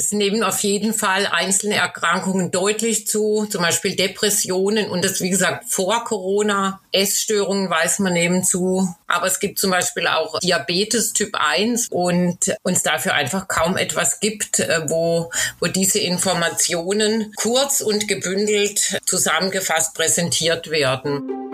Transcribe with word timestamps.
es 0.00 0.12
nehmen 0.12 0.42
auf 0.42 0.60
jeden 0.60 0.94
Fall 0.94 1.26
einzelne 1.26 1.74
Erkrankungen 1.74 2.50
deutlich 2.50 3.06
zu, 3.06 3.46
zum 3.50 3.60
Beispiel 3.60 3.96
Depressionen 3.96 4.88
und 4.88 5.04
das, 5.04 5.20
wie 5.20 5.28
gesagt, 5.28 5.66
vor 5.68 6.04
Corona. 6.04 6.80
Essstörungen 6.90 7.68
weiß 7.68 7.98
man 7.98 8.14
nehmen 8.14 8.42
zu. 8.42 8.88
Aber 9.06 9.26
es 9.26 9.40
gibt 9.40 9.58
zum 9.58 9.70
Beispiel 9.70 10.06
auch 10.06 10.38
Diabetes 10.38 11.12
Typ 11.12 11.34
1 11.34 11.88
und 11.90 12.56
uns 12.62 12.82
dafür 12.82 13.12
einfach 13.12 13.46
kaum 13.46 13.76
etwas 13.76 14.20
gibt, 14.20 14.58
äh, 14.60 14.88
wo, 14.88 15.30
wo 15.60 15.66
diese 15.66 15.98
Informationen 15.98 17.34
kurz 17.36 17.82
und 17.82 18.08
gebündelt 18.08 19.00
zusammengefasst 19.04 19.94
präsentiert 19.94 20.70
werden. 20.70 21.49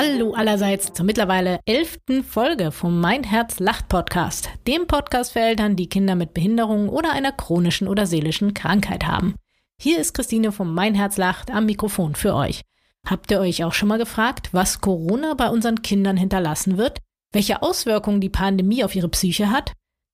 Hallo 0.00 0.32
allerseits 0.32 0.92
zur 0.92 1.04
mittlerweile 1.04 1.58
elften 1.66 2.22
Folge 2.22 2.70
vom 2.70 3.00
Mein 3.00 3.24
Herz 3.24 3.58
lacht 3.58 3.88
Podcast, 3.88 4.48
dem 4.68 4.86
Podcast 4.86 5.32
für 5.32 5.40
Eltern, 5.40 5.74
die 5.74 5.88
Kinder 5.88 6.14
mit 6.14 6.34
Behinderungen 6.34 6.88
oder 6.88 7.10
einer 7.10 7.32
chronischen 7.32 7.88
oder 7.88 8.06
seelischen 8.06 8.54
Krankheit 8.54 9.08
haben. 9.08 9.34
Hier 9.76 9.98
ist 9.98 10.14
Christine 10.14 10.52
vom 10.52 10.72
Mein 10.72 10.94
Herz 10.94 11.16
lacht 11.16 11.50
am 11.50 11.66
Mikrofon 11.66 12.14
für 12.14 12.36
euch. 12.36 12.62
Habt 13.08 13.32
ihr 13.32 13.40
euch 13.40 13.64
auch 13.64 13.72
schon 13.72 13.88
mal 13.88 13.98
gefragt, 13.98 14.50
was 14.52 14.80
Corona 14.80 15.34
bei 15.34 15.48
unseren 15.50 15.82
Kindern 15.82 16.16
hinterlassen 16.16 16.78
wird? 16.78 17.00
Welche 17.32 17.60
Auswirkungen 17.62 18.20
die 18.20 18.30
Pandemie 18.30 18.84
auf 18.84 18.94
ihre 18.94 19.08
Psyche 19.08 19.50
hat? 19.50 19.72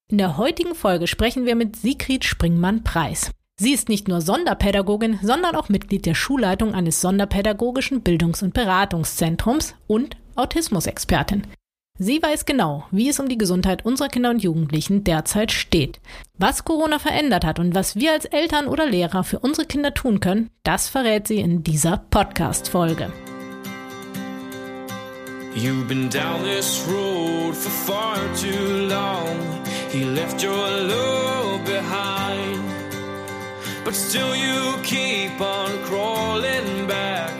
In 0.09 0.17
der 0.17 0.39
heutigen 0.39 0.75
Folge 0.75 1.07
sprechen 1.07 1.45
wir 1.45 1.57
mit 1.57 1.77
Sigrid 1.77 2.25
Springmann-Preis. 2.25 3.33
Sie 3.57 3.73
ist 3.73 3.89
nicht 3.89 4.09
nur 4.09 4.21
Sonderpädagogin, 4.21 5.21
sondern 5.23 5.55
auch 5.55 5.69
Mitglied 5.69 6.07
der 6.07 6.17
Schulleitung 6.17 6.75
eines 6.75 7.01
sonderpädagogischen 7.01 8.03
Bildungs- 8.03 8.43
und 8.43 8.53
Beratungszentrums 8.53 9.77
und 9.87 10.17
Autismusexpertin. 10.35 11.47
Sie 11.97 12.21
weiß 12.21 12.47
genau, 12.47 12.85
wie 12.91 13.09
es 13.09 13.21
um 13.21 13.29
die 13.29 13.39
Gesundheit 13.39 13.85
unserer 13.85 14.09
Kinder 14.09 14.31
und 14.31 14.43
Jugendlichen 14.43 15.05
derzeit 15.05 15.53
steht. 15.53 16.01
Was 16.37 16.65
Corona 16.65 16.99
verändert 16.99 17.45
hat 17.45 17.61
und 17.61 17.77
was 17.77 17.95
wir 17.95 18.11
als 18.11 18.25
Eltern 18.25 18.67
oder 18.67 18.87
Lehrer 18.87 19.23
für 19.23 19.39
unsere 19.39 19.69
Kinder 19.69 19.95
tun 19.95 20.19
können, 20.19 20.51
das 20.65 20.89
verrät 20.89 21.29
sie 21.29 21.39
in 21.39 21.63
dieser 21.63 21.99
Podcast-Folge. 22.11 23.13
You've 25.55 25.87
been 25.87 26.11
down 26.11 26.43
this 26.43 26.85
road 26.89 27.55
for 27.55 27.71
far 27.71 28.17
too 28.35 28.89
long. 28.89 29.39
He 29.93 30.03
left 30.03 30.43
your 30.43 30.51
love 30.51 31.65
behind. 31.65 32.54
But 33.85 33.95
still 33.95 34.35
you 34.35 34.81
keep 34.83 35.39
on 35.41 35.71
crawling 35.85 36.87
back, 36.87 37.35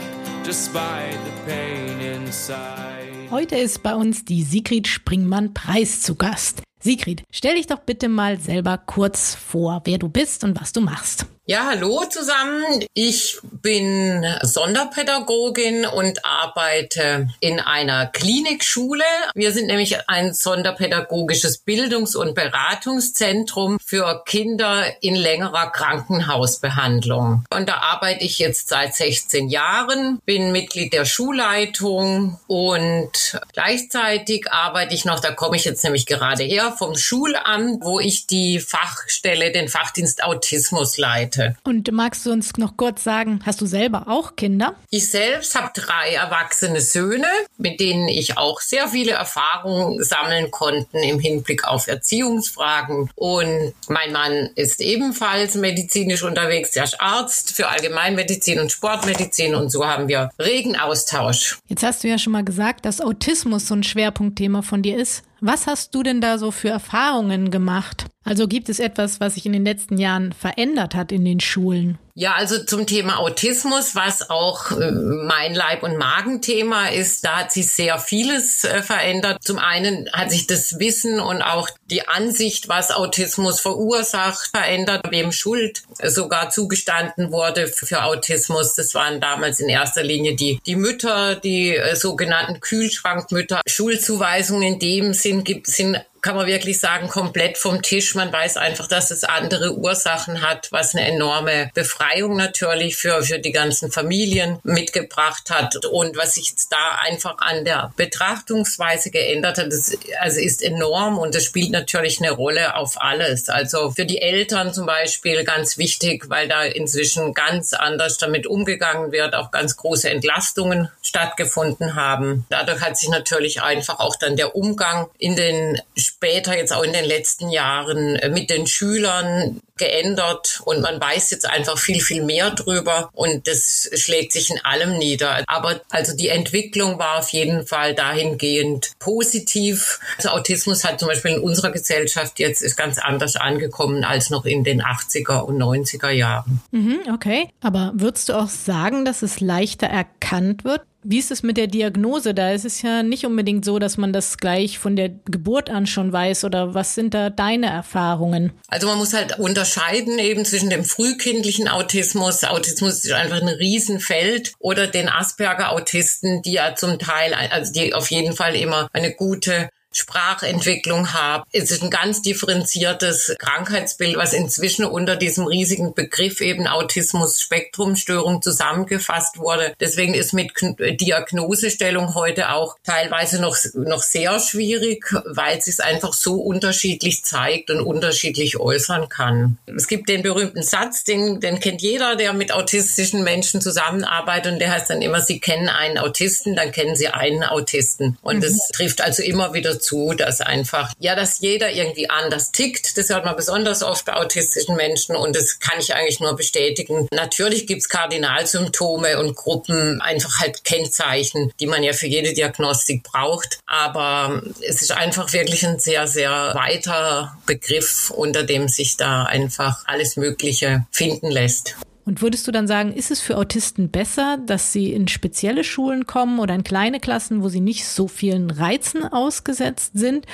despite 0.45 1.19
the 1.25 1.51
pain 1.51 2.01
inside. 2.01 3.31
Heute 3.31 3.57
ist 3.57 3.83
bei 3.83 3.95
uns 3.95 4.27
die 4.27 4.43
Sigrid 4.43 4.87
Springmann-Preis 4.87 6.03
zu 6.03 6.17
Gast. 6.17 6.63
Sigrid, 6.81 7.23
stell 7.31 7.55
dich 7.55 7.67
doch 7.67 7.81
bitte 7.81 8.11
mal 8.11 8.39
selber 8.39 8.77
kurz 8.77 9.35
vor, 9.35 9.81
wer 9.85 9.97
du 9.97 10.11
bist 10.11 10.45
und 10.45 10.61
was 10.61 10.75
du 10.75 10.83
machst. 10.83 11.25
Ja, 11.47 11.67
hallo 11.69 12.03
zusammen. 12.09 12.87
Ich 12.95 13.39
bin 13.43 14.25
Sonderpädagogin 14.41 15.85
und 15.85 16.25
arbeite 16.25 17.29
in 17.41 17.61
einer 17.61 18.07
Klinikschule. 18.07 19.05
Wir 19.35 19.53
sind 19.53 19.67
nämlich 19.67 20.09
ein 20.09 20.33
sonderpädagogisches 20.33 21.59
Bildungs- 21.59 22.17
und 22.17 22.35
Beratungszentrum 22.35 23.77
für 23.85 24.23
Kinder 24.25 24.87
in 25.03 25.15
längerer 25.15 25.71
Krankenhausbehandlung. 25.71 27.45
Und 27.51 27.69
da 27.69 27.75
arbeite 27.75 28.25
ich 28.25 28.39
jetzt 28.39 28.71
seit 28.71 28.95
16 28.95 29.51
Jahren, 29.51 30.21
bin 30.25 30.51
Mitglied 30.51 30.95
der 30.95 31.05
Schulleitung 31.05 32.41
und 32.47 33.39
gleichzeitig 33.53 34.51
arbeite 34.51 34.95
ich 34.95 35.05
noch, 35.05 35.21
da 35.21 35.31
komme 35.31 35.57
ich 35.59 35.67
jetzt 35.67 35.85
nämlich 35.85 36.07
gerade 36.07 36.45
her, 36.45 36.75
vom 36.79 36.97
Schulamt, 36.97 37.85
wo 37.85 38.01
ich 38.01 38.27
die 38.27 38.61
Fachstelle, 38.61 39.53
den 39.53 39.69
Fachdienst 39.69 40.25
Autismus 40.25 40.97
leite. 40.97 41.34
Seite. 41.35 41.57
Und 41.65 41.91
magst 41.93 42.25
du 42.27 42.33
uns 42.33 42.57
noch 42.57 42.77
kurz 42.77 43.05
sagen, 43.05 43.41
hast 43.45 43.61
du 43.61 43.67
selber 43.67 44.09
auch 44.09 44.37
Kinder? 44.37 44.75
Ich 44.91 45.11
selbst 45.11 45.55
habe 45.55 45.71
drei 45.75 46.15
erwachsene 46.15 46.81
Söhne, 46.81 47.27
mit 47.59 47.81
denen 47.81 48.09
ich 48.09 48.39
auch 48.39 48.61
sehr 48.61 48.89
viele 48.89 49.13
Erfahrungen 49.13 50.03
sammeln 50.03 50.51
konnte 50.51 50.99
im 50.99 51.19
Hinblick 51.19 51.65
auf 51.65 51.87
Erziehungsfragen. 51.89 53.11
Und 53.15 53.75
mein 53.89 54.13
Mann 54.13 54.51
ist 54.55 54.81
ebenfalls 54.81 55.55
medizinisch 55.55 56.23
unterwegs, 56.23 56.73
der 56.73 56.85
ist 56.85 57.01
Arzt 57.01 57.53
für 57.53 57.69
Allgemeinmedizin 57.69 58.61
und 58.61 58.73
Sportmedizin 58.73 59.55
und 59.55 59.71
so 59.71 59.87
haben 59.87 60.09
wir 60.09 60.31
regen 60.39 60.77
Austausch. 60.77 61.59
Jetzt 61.69 61.83
hast 61.83 62.05
du 62.05 62.09
ja 62.09 62.19
schon 62.19 62.33
mal 62.33 62.45
gesagt, 62.45 62.85
dass 62.85 63.01
Autismus 63.01 63.69
so 63.69 63.75
ein 63.75 63.83
Schwerpunktthema 63.83 64.63
von 64.63 64.83
dir 64.83 64.99
ist. 64.99 65.23
Was 65.47 65.67
hast 65.67 65.95
du 65.95 66.03
denn 66.03 66.23
da 66.23 66.39
so 66.39 66.51
für 66.51 66.71
Erfahrungen 66.71 67.51
gemacht? 67.51 68.07
Also 68.25 68.49
gibt 68.49 68.71
es 68.71 68.81
etwas, 68.81 69.21
was 69.21 69.35
sich 69.35 69.45
in 69.45 69.53
den 69.53 69.67
letzten 69.67 69.99
Jahren 69.99 70.33
verändert 70.33 70.95
hat 70.95 71.13
in 71.13 71.23
den 71.23 71.39
Schulen? 71.39 71.99
Ja, 72.17 72.35
also 72.35 72.63
zum 72.63 72.87
Thema 72.87 73.19
Autismus, 73.19 73.97
was 73.97 74.31
auch 74.31 74.71
äh, 74.71 74.93
mein 74.93 75.53
Leib- 75.53 75.83
und 75.83 75.97
Magenthema 75.97 76.91
ist, 76.91 77.25
da 77.25 77.39
hat 77.39 77.53
sich 77.53 77.73
sehr 77.73 77.99
vieles 77.99 78.63
äh, 78.63 78.83
verändert. 78.83 79.43
Zum 79.43 79.59
einen 79.59 80.09
hat 80.13 80.31
sich 80.31 80.47
das 80.47 80.79
Wissen 80.79 81.19
und 81.19 81.43
auch 81.43 81.69
die 81.91 82.07
Ansicht, 82.07 82.69
was 82.69 82.93
Autismus 82.93 83.59
verursacht, 83.59 84.51
verändert, 84.55 85.03
wem 85.11 85.33
Schuld 85.33 85.83
sogar 86.05 86.51
zugestanden 86.51 87.33
wurde 87.33 87.67
für 87.67 88.05
Autismus. 88.05 88.75
Das 88.75 88.95
waren 88.95 89.21
damals 89.21 89.59
in 89.59 89.69
erster 89.69 90.05
Linie 90.05 90.37
die, 90.37 90.61
die 90.65 90.77
Mütter, 90.77 91.35
die 91.35 91.75
äh, 91.75 91.97
sogenannten 91.97 92.61
Kühlschrankmütter. 92.61 93.61
Schulzuweisungen 93.67 94.75
in 94.75 94.79
dem 94.79 95.15
Sinn 95.15 95.43
gibt, 95.43 95.67
sind 95.67 96.01
kann 96.25 96.37
man 96.37 96.47
wirklich 96.47 96.81
sagen, 96.81 97.09
komplett 97.09 97.59
vom 97.59 97.83
Tisch. 97.83 98.15
Man 98.15 98.33
weiß 98.33 98.57
einfach, 98.57 98.89
dass 98.89 99.11
es 99.11 99.25
andere 99.25 99.77
Ursachen 99.77 100.41
hat, 100.41 100.73
was 100.73 100.95
eine 100.95 101.07
enorme 101.07 101.71
Befreiung 101.75 102.35
natürlich 102.37 102.97
für, 102.97 103.23
für 103.23 103.39
die 103.39 103.53
ganzen 103.53 103.93
Familien 103.93 104.59
mitgebracht 104.63 105.51
hat. 105.51 105.85
Und 105.85 106.17
was 106.17 106.37
sich 106.37 106.55
da 106.71 106.99
einfach 107.03 107.37
an 107.41 107.67
der 107.67 107.93
Betrachtungsweise 107.97 109.11
geändert 109.11 109.59
hat, 109.59 109.67
das, 109.67 109.93
also 110.19 110.41
ist 110.41 110.63
enorm 110.63 111.19
und 111.19 111.35
das 111.35 111.45
spielt 111.45 111.73
natürlich 111.73 112.19
eine 112.23 112.31
Rolle 112.31 112.75
auf 112.75 113.03
alles. 113.03 113.51
Also 113.51 113.91
für 113.91 114.07
die 114.07 114.23
Eltern 114.23 114.73
zum 114.73 114.87
Beispiel 114.87 115.45
ganz 115.45 115.77
wichtig, 115.77 116.31
weil 116.31 116.49
da 116.49 116.63
inzwischen 116.63 117.35
ganz 117.35 117.75
anders 117.75 118.17
damit 118.17 118.47
umgegangen 118.47 119.13
wird, 119.13 119.35
auch 119.35 119.51
ganz 119.51 119.77
große 119.77 120.09
Entlastungen 120.09 120.89
stattgefunden 121.03 121.97
haben. 121.97 122.47
Dadurch 122.49 122.81
hat 122.81 122.97
sich 122.97 123.11
natürlich 123.11 123.61
einfach 123.61 124.01
auch 124.01 124.17
dann 124.17 124.37
der 124.37 124.57
Umgang 124.57 125.11
in 125.19 125.37
den 125.37 125.79
später 126.17 126.57
jetzt 126.57 126.73
auch 126.73 126.83
in 126.83 126.93
den 126.93 127.05
letzten 127.05 127.51
Jahren 127.51 128.17
äh, 128.17 128.29
mit 128.29 128.51
den 128.51 128.67
Schülern 128.67 129.61
geändert 129.77 130.61
und 130.65 130.81
man 130.81 131.01
weiß 131.01 131.31
jetzt 131.33 131.49
einfach 131.49 131.79
viel, 131.79 132.01
viel 132.01 132.23
mehr 132.23 132.51
drüber 132.51 133.11
und 133.13 133.49
das 133.49 133.91
schlägt 133.95 134.33
sich 134.33 134.51
in 134.51 134.65
allem 134.65 134.99
nieder. 134.99 135.43
Aber 135.49 135.81
also 135.91 136.17
die 136.17 136.29
Entwicklung 136.29 136.99
war 136.99 137.19
auf 137.19 137.31
jeden 137.31 137.67
Fall 137.67 137.95
dahingehend 137.95 138.93
positiv. 139.01 139.99
Also 140.17 140.29
Autismus 140.31 140.85
hat 140.85 141.01
zum 141.01 141.09
Beispiel 141.09 141.33
in 141.33 141.41
unserer 141.41 141.73
Gesellschaft 141.73 142.39
jetzt 142.39 142.63
ist 142.63 142.77
ganz 142.77 142.99
anders 142.99 143.35
angekommen 143.37 144.05
als 144.05 144.31
noch 144.31 144.45
in 144.45 144.63
den 144.63 144.81
80er 144.81 145.41
und 145.41 145.59
90er 145.61 146.11
Jahren. 146.11 146.63
Mhm, 146.71 147.01
okay. 147.13 147.49
Aber 147.61 147.93
würdest 147.97 148.29
du 148.29 148.35
auch 148.35 148.49
sagen, 148.49 149.05
dass 149.05 149.23
es 149.23 149.41
leichter 149.41 149.89
erkannt 149.89 150.65
wird? 150.65 150.83
Wie 151.07 151.19
ist 151.19 151.31
es 151.31 151.43
mit 151.43 151.59
der 151.59 151.67
Diagnose 151.67 152.33
da? 152.33 152.53
Es 152.53 152.65
ist 152.65 152.81
ja 152.81 153.03
nicht 153.03 153.27
unbedingt 153.27 153.65
so, 153.67 153.79
dass 153.79 153.99
man 153.99 154.15
das 154.15 154.39
gleich 154.39 154.79
von 154.79 154.97
der 154.97 155.11
Geburt 155.11 155.69
an 155.69 155.87
schon 155.87 156.11
weiß 156.11 156.45
oder 156.45 156.73
was 156.73 156.95
sind 156.95 157.13
da 157.13 157.29
deine 157.29 157.67
Erfahrungen? 157.67 158.53
Also 158.69 158.87
man 158.87 158.97
muss 158.97 159.13
halt 159.13 159.39
unterscheiden 159.39 160.19
eben 160.19 160.47
zwischen 160.47 160.71
dem 160.71 160.83
frühkindlichen 160.83 161.69
Autismus. 161.69 162.43
Autismus 162.43 163.05
ist 163.05 163.13
einfach 163.13 163.43
ein 163.43 163.49
Riesenfeld 163.49 164.55
oder 164.59 164.87
den 164.87 165.11
Asperger-Autisten, 165.11 166.41
die 166.41 166.53
ja 166.53 166.75
zum 166.75 166.99
Teil, 166.99 167.35
also 167.35 167.71
die 167.71 167.93
auf 167.93 168.11
jeden 168.11 168.35
Fall 168.35 168.57
immer 168.57 168.89
eine 168.95 169.13
gute 169.13 169.69
Sprachentwicklung 169.95 171.13
haben. 171.13 171.45
Es 171.53 171.71
ist 171.71 171.83
ein 171.83 171.91
ganz 171.91 172.23
differenziertes 172.23 173.35
Krankheitsbild, 173.39 174.17
was 174.17 174.33
inzwischen 174.33 174.85
unter 174.85 175.17
diesem 175.17 175.47
riesigen 175.47 175.95
Begriff 175.95 176.41
eben 176.41 176.67
Autismus-Spektrumstörung 176.67 178.43
zusammengefasst 178.43 179.39
wurde. 179.39 179.75
Deswegen 179.81 180.15
ist 180.15 180.33
mit 180.33 180.53
Diagnosestellung 181.01 182.15
heute 182.15 182.51
auch 182.51 182.77
teilweise 182.85 183.41
noch, 183.41 183.57
noch 183.75 184.03
sehr 184.03 184.39
schwierig, 184.41 185.07
weil 185.25 185.59
es 185.59 185.67
sich 185.67 185.83
einfach 185.83 186.13
so 186.13 186.37
unterschiedlich 186.37 187.25
zeigt 187.25 187.71
und 187.71 187.81
unterschiedlich 187.81 188.59
äußern 188.59 189.09
kann. 189.09 189.59
Es 189.67 189.87
gibt 189.89 190.09
den 190.09 190.23
berühmten 190.23 190.63
Satz, 190.63 191.05
den, 191.05 191.41
den 191.41 191.61
kennt 191.61 191.83
jeder, 191.83 192.17
der 192.17 192.33
mit 192.33 192.53
autistischen 192.53 193.25
Menschen 193.25 193.61
zusammenarbeitet 193.61 194.53
und 194.53 194.59
der 194.59 194.73
heißt 194.73 194.91
dann 194.91 195.03
immer, 195.03 195.21
Sie 195.21 195.41
kennen 195.41 195.69
einen 195.69 195.99
Autisten, 195.99 196.57
dann 196.57 196.73
kennen 196.73 196.97
Sie 196.97 197.09
einen 197.09 197.43
Autisten. 197.43 198.19
Und 198.23 198.37
mhm. 198.37 198.41
das 198.43 198.59
trifft 198.73 199.01
also 199.01 199.23
immer 199.23 199.55
wieder 199.55 199.79
dazu, 199.85 200.15
dass 200.15 200.41
einfach, 200.41 200.93
ja, 200.99 201.15
dass 201.15 201.41
jeder 201.41 201.71
irgendwie 201.71 202.09
anders 202.11 202.53
tickt. 202.53 202.97
Das 202.97 203.11
hört 203.11 203.25
man 203.25 203.37
besonders 203.37 203.83
oft 203.83 204.05
bei 204.05 204.15
autistischen 204.15 204.77
Menschen 204.77 205.17
und 205.17 205.37
das 205.37 205.59
kann 205.59 205.79
ich 205.79 205.95
eigentlich 205.95 206.21
nur 206.21 206.35
bestätigen. 206.37 207.09
Natürlich 207.13 207.67
gibt's 207.67 207.89
Kardinalsymptome 207.89 209.19
und 209.19 209.37
Gruppen, 209.37 210.01
einfach 210.01 210.41
halt 210.41 210.65
Kennzeichen, 210.65 211.53
die 211.61 211.67
man 211.67 211.83
ja 211.83 211.93
für 211.93 212.07
jede 212.07 212.33
Diagnostik 212.33 213.03
braucht. 213.03 213.59
Aber 213.67 214.43
es 214.67 214.83
ist 214.83 214.93
einfach 214.93 215.33
wirklich 215.33 215.67
ein 215.67 215.79
sehr, 215.79 216.07
sehr 216.07 216.53
weiter 216.55 217.37
Begriff, 217.47 218.11
unter 218.11 218.43
dem 218.43 218.69
sich 218.69 218.97
da 218.97 219.25
einfach 219.25 219.83
alles 219.87 220.17
Mögliche 220.17 220.87
finden 220.91 221.31
lässt. 221.31 221.77
Und 222.07 222.21
würdest 222.21 222.47
du 222.47 222.53
dann 222.53 222.67
sagen, 222.67 222.93
ist 222.93 223.11
es 223.11 223.21
für 223.21 223.37
Autisten 223.37 223.89
besser, 223.89 224.39
dass 224.45 224.73
sie 224.73 224.93
in 224.93 225.09
spezielle 225.09 225.65
Schulen 225.65 226.07
kommen 226.07 226.39
oder 226.39 226.55
in 226.55 226.65
kleine 226.65 227.01
Klassen, 227.01 227.43
wo 227.43 227.49
sie 227.49 227.61
nicht 227.61 227.87
so 227.87 228.09
vielen 228.09 228.51
Reizen 228.51 229.05
ausgesetzt 229.05 229.93
sind? 229.95 230.27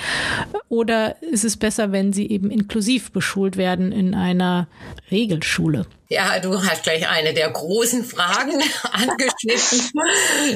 Oder 0.67 1.21
ist 1.21 1.45
es 1.45 1.55
besser, 1.55 1.91
wenn 1.91 2.11
sie 2.11 2.29
eben 2.29 2.51
inklusiv 2.51 3.11
beschult 3.11 3.55
werden 3.55 3.91
in 3.91 4.13
einer 4.13 4.67
Regelschule? 5.09 5.85
Ja, 6.11 6.39
du 6.39 6.61
hast 6.61 6.83
gleich 6.83 7.07
eine 7.07 7.33
der 7.33 7.49
großen 7.49 8.03
Fragen 8.03 8.61
angeschnitten. 8.91 10.01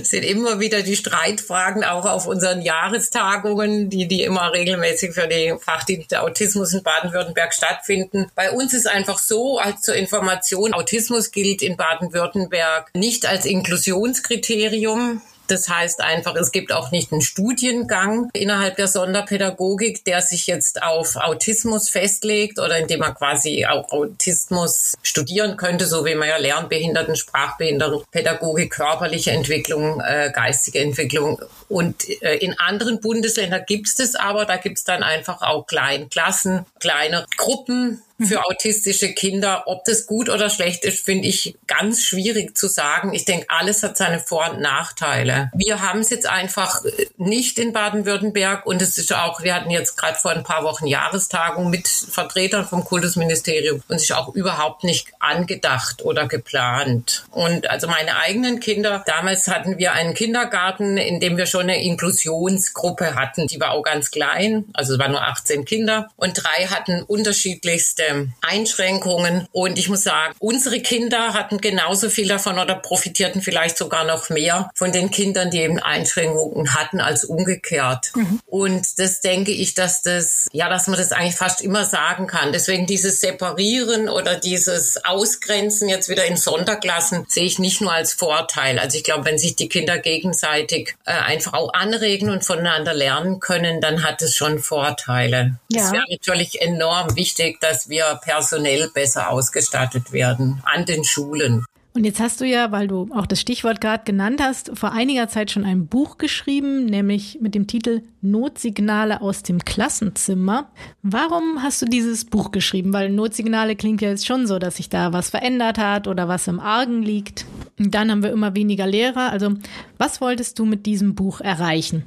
Es 0.02 0.10
sind 0.10 0.24
immer 0.24 0.60
wieder 0.60 0.82
die 0.82 0.98
Streitfragen 0.98 1.86
auch 1.86 2.06
auf 2.06 2.28
unseren 2.28 2.62
Jahrestagungen, 2.62 3.90
die, 3.90 4.06
die 4.06 4.24
immer 4.24 4.52
regelmäßig 4.52 5.14
für 5.14 5.30
die 5.30 5.56
Fachdienste 5.58 6.22
Autismus 6.22 6.74
in 6.74 6.84
Baden-Württemberg 6.84 7.54
stattfinden. 7.54 8.30
Bei 8.36 8.52
uns 8.52 8.74
ist 8.74 8.86
einfach 8.86 9.18
so, 9.18 9.58
als 9.58 9.80
zur 9.80 9.96
Information, 9.96 10.74
Autismus 10.74 11.32
gilt 11.32 11.62
in 11.62 11.78
Baden-Württemberg 11.78 12.92
nicht 12.94 13.26
als 13.26 13.46
Inklusionskriterium. 13.46 15.22
Das 15.48 15.70
heißt 15.70 16.02
einfach, 16.02 16.36
es 16.36 16.52
gibt 16.52 16.72
auch 16.72 16.92
nicht 16.92 17.12
einen 17.12 17.22
Studiengang 17.22 18.30
innerhalb 18.34 18.78
der 18.78 18.88
Sonderpädagogik, 18.88 20.04
der 20.06 20.22
sich 20.22 20.48
jetzt 20.48 20.82
auf 20.84 21.16
Autismus 21.16 21.90
festlegt 21.90 22.60
oder 22.60 22.80
indem 22.80 23.00
man 23.00 23.14
quasi 23.14 23.66
auch 23.66 23.92
Autismus 23.92 24.96
studieren 25.04 25.58
könnte, 25.58 25.86
so 25.86 26.06
wie 26.06 26.16
man 26.16 26.28
ja 26.28 26.38
Lernbehinderten, 26.38 27.16
Sprachbehinderten, 27.16 28.04
Pädagogik, 28.12 28.72
körperliche 28.72 29.32
Entwicklung, 29.32 30.02
äh, 30.02 30.32
geistige 30.34 30.80
Entwicklung. 30.80 31.42
Und 31.70 32.08
äh, 32.22 32.38
in 32.38 32.58
anderen 32.60 33.00
Bundesländern 33.00 33.64
gibt 33.68 33.88
es 33.88 33.96
das 33.96 34.16
aber, 34.16 34.46
da 34.46 34.58
gibt 34.58 34.78
es 34.78 34.84
dann 34.84 35.04
einfach 35.04 35.42
auch 35.42 35.68
Kleinklassen, 35.68 36.66
kleine 36.80 37.26
Gruppen, 37.38 38.02
für 38.20 38.46
autistische 38.46 39.14
Kinder. 39.14 39.64
Ob 39.66 39.84
das 39.86 40.08
gut 40.08 40.30
oder 40.30 40.50
schlecht 40.50 40.86
ist, 40.86 41.04
finde 41.04 41.28
ich 41.28 41.56
ganz 41.68 42.04
schwierig 42.04 42.58
zu 42.58 42.68
sagen. 42.68 43.14
Ich 43.14 43.26
denke, 43.26 43.48
alles 43.50 43.84
hat 43.84 43.98
seine 43.98 44.20
Vor- 44.20 44.52
und 44.52 44.62
Nachteile. 44.62 45.52
Wir 45.54 45.82
haben 45.82 46.00
es 46.00 46.10
jetzt 46.10 46.28
einfach 46.28 46.82
nicht 47.18 47.60
in 47.60 47.74
Baden-Württemberg 47.74 48.66
und 48.66 48.82
es 48.82 48.98
ist 48.98 49.14
auch, 49.14 49.44
wir 49.44 49.54
hatten 49.54 49.70
jetzt 49.70 49.98
gerade 49.98 50.18
vor 50.18 50.32
ein 50.32 50.44
paar 50.44 50.64
Wochen 50.64 50.88
Jahrestagung 50.88 51.70
mit 51.70 51.88
Vertretern 51.88 52.66
vom 52.66 52.86
Kultusministerium 52.86 53.84
und 53.88 53.96
es 53.98 54.04
ist 54.04 54.14
auch 54.14 54.34
überhaupt 54.34 54.84
nicht 54.84 55.08
angedacht 55.20 56.04
oder 56.04 56.28
geplant. 56.28 57.26
Und 57.32 57.70
also 57.70 57.88
meine 57.88 58.18
eigenen 58.18 58.60
Kinder, 58.60 59.04
damals 59.06 59.48
hatten 59.48 59.78
wir 59.78 59.94
einen 59.94 60.14
Kindergarten, 60.14 60.98
in 60.98 61.20
dem 61.20 61.38
wir 61.38 61.46
schon 61.46 61.64
eine 61.64 61.84
Inklusionsgruppe 61.84 63.16
hatten. 63.16 63.48
Die 63.48 63.60
war 63.60 63.72
auch 63.72 63.84
ganz 63.84 64.12
klein, 64.12 64.66
also 64.74 64.94
es 64.94 65.00
waren 65.00 65.12
nur 65.12 65.24
18 65.24 65.66
Kinder 65.66 66.10
und 66.16 66.34
drei 66.34 66.68
hatten 66.68 67.04
unterschiedlichste 67.04 68.05
Einschränkungen. 68.42 69.48
Und 69.52 69.78
ich 69.78 69.90
muss 69.90 70.04
sagen, 70.04 70.34
unsere 70.40 70.80
Kinder 70.80 71.34
hatten 71.34 71.60
genauso 71.60 72.10
viel 72.10 72.28
davon 72.28 72.60
oder 72.60 72.76
profitierten 72.76 73.42
vielleicht 73.42 73.78
sogar 73.78 74.04
noch 74.04 74.30
mehr 74.30 74.70
von 74.76 74.92
den 74.92 75.12
Kindern, 75.12 75.52
die 75.52 75.60
eben 75.60 75.80
Einschränkungen 75.80 76.74
hatten, 76.74 77.00
als 77.00 77.26
umgekehrt. 77.26 78.12
Mhm. 78.16 78.40
Und 78.46 79.00
das 79.00 79.22
denke 79.22 79.52
ich, 79.52 79.74
dass 79.74 80.02
das, 80.02 80.48
ja, 80.52 80.70
dass 80.70 80.88
man 80.88 80.98
das 80.98 81.12
eigentlich 81.12 81.36
fast 81.36 81.62
immer 81.62 81.86
sagen 81.86 82.28
kann. 82.28 82.52
Deswegen 82.52 82.86
dieses 82.86 83.22
Separieren 83.22 84.10
oder 84.10 84.36
dieses 84.36 85.04
Ausgrenzen 85.06 85.90
jetzt 85.90 86.10
wieder 86.10 86.26
in 86.26 86.38
Sonderklassen 86.38 87.26
sehe 87.28 87.46
ich 87.46 87.60
nicht 87.60 87.82
nur 87.82 87.92
als 87.92 88.14
Vorteil. 88.14 88.80
Also 88.80 88.98
ich 88.98 89.04
glaube, 89.04 89.26
wenn 89.26 89.38
sich 89.38 89.56
die 89.56 89.70
Kinder 89.70 89.98
gegenseitig 89.98 90.96
äh, 91.06 91.12
einfach 91.12 91.54
auch 91.54 91.74
anregen 91.74 92.30
und 92.30 92.44
voneinander 92.44 92.94
lernen 92.94 93.40
können, 93.40 93.82
dann 93.82 94.04
hat 94.04 94.22
es 94.22 94.36
schon 94.36 94.60
Vorteile. 94.60 95.58
Es 95.70 95.78
ja. 95.78 95.92
wäre 95.92 96.06
natürlich 96.10 96.62
enorm 96.62 97.16
wichtig, 97.16 97.60
dass 97.60 97.90
wir 97.90 97.95
wir 97.96 98.20
personell 98.22 98.90
besser 98.94 99.30
ausgestattet 99.30 100.12
werden 100.12 100.62
an 100.66 100.86
den 100.86 101.06
Schulen. 101.06 101.66
Und 101.94 102.04
jetzt 102.04 102.20
hast 102.20 102.42
du 102.42 102.46
ja, 102.46 102.74
weil 102.74 102.90
du 102.90 103.08
auch 103.16 103.26
das 103.26 103.40
Stichwort 103.40 103.80
gerade 103.80 104.04
genannt 104.04 104.42
hast, 104.44 104.78
vor 104.78 104.92
einiger 104.92 105.30
Zeit 105.30 105.50
schon 105.50 105.64
ein 105.64 105.88
Buch 105.88 106.18
geschrieben, 106.18 106.88
nämlich 106.88 107.40
mit 107.40 107.56
dem 107.56 107.68
Titel 107.68 108.02
Notsignale 108.20 109.22
aus 109.22 109.44
dem 109.44 109.64
Klassenzimmer. 109.64 110.70
Warum 111.04 111.64
hast 111.64 111.82
du 111.82 111.86
dieses 111.86 112.26
Buch 112.26 112.52
geschrieben? 112.52 112.92
Weil 112.92 113.12
Notsignale 113.12 113.78
klingt 113.78 114.02
ja 114.02 114.10
jetzt 114.10 114.26
schon 114.28 114.46
so, 114.46 114.60
dass 114.60 114.76
sich 114.76 114.90
da 114.90 115.14
was 115.14 115.30
verändert 115.30 115.78
hat 115.78 116.10
oder 116.10 116.28
was 116.28 116.50
im 116.50 116.60
Argen 116.60 117.02
liegt. 117.02 117.46
Und 117.80 117.96
dann 117.96 118.12
haben 118.12 118.24
wir 118.24 118.32
immer 118.32 118.56
weniger 118.56 118.88
Lehrer. 118.88 119.32
Also 119.32 119.54
was 119.98 120.20
wolltest 120.20 120.60
du 120.60 120.66
mit 120.66 120.86
diesem 120.86 121.16
Buch 121.16 121.40
erreichen? 121.40 122.04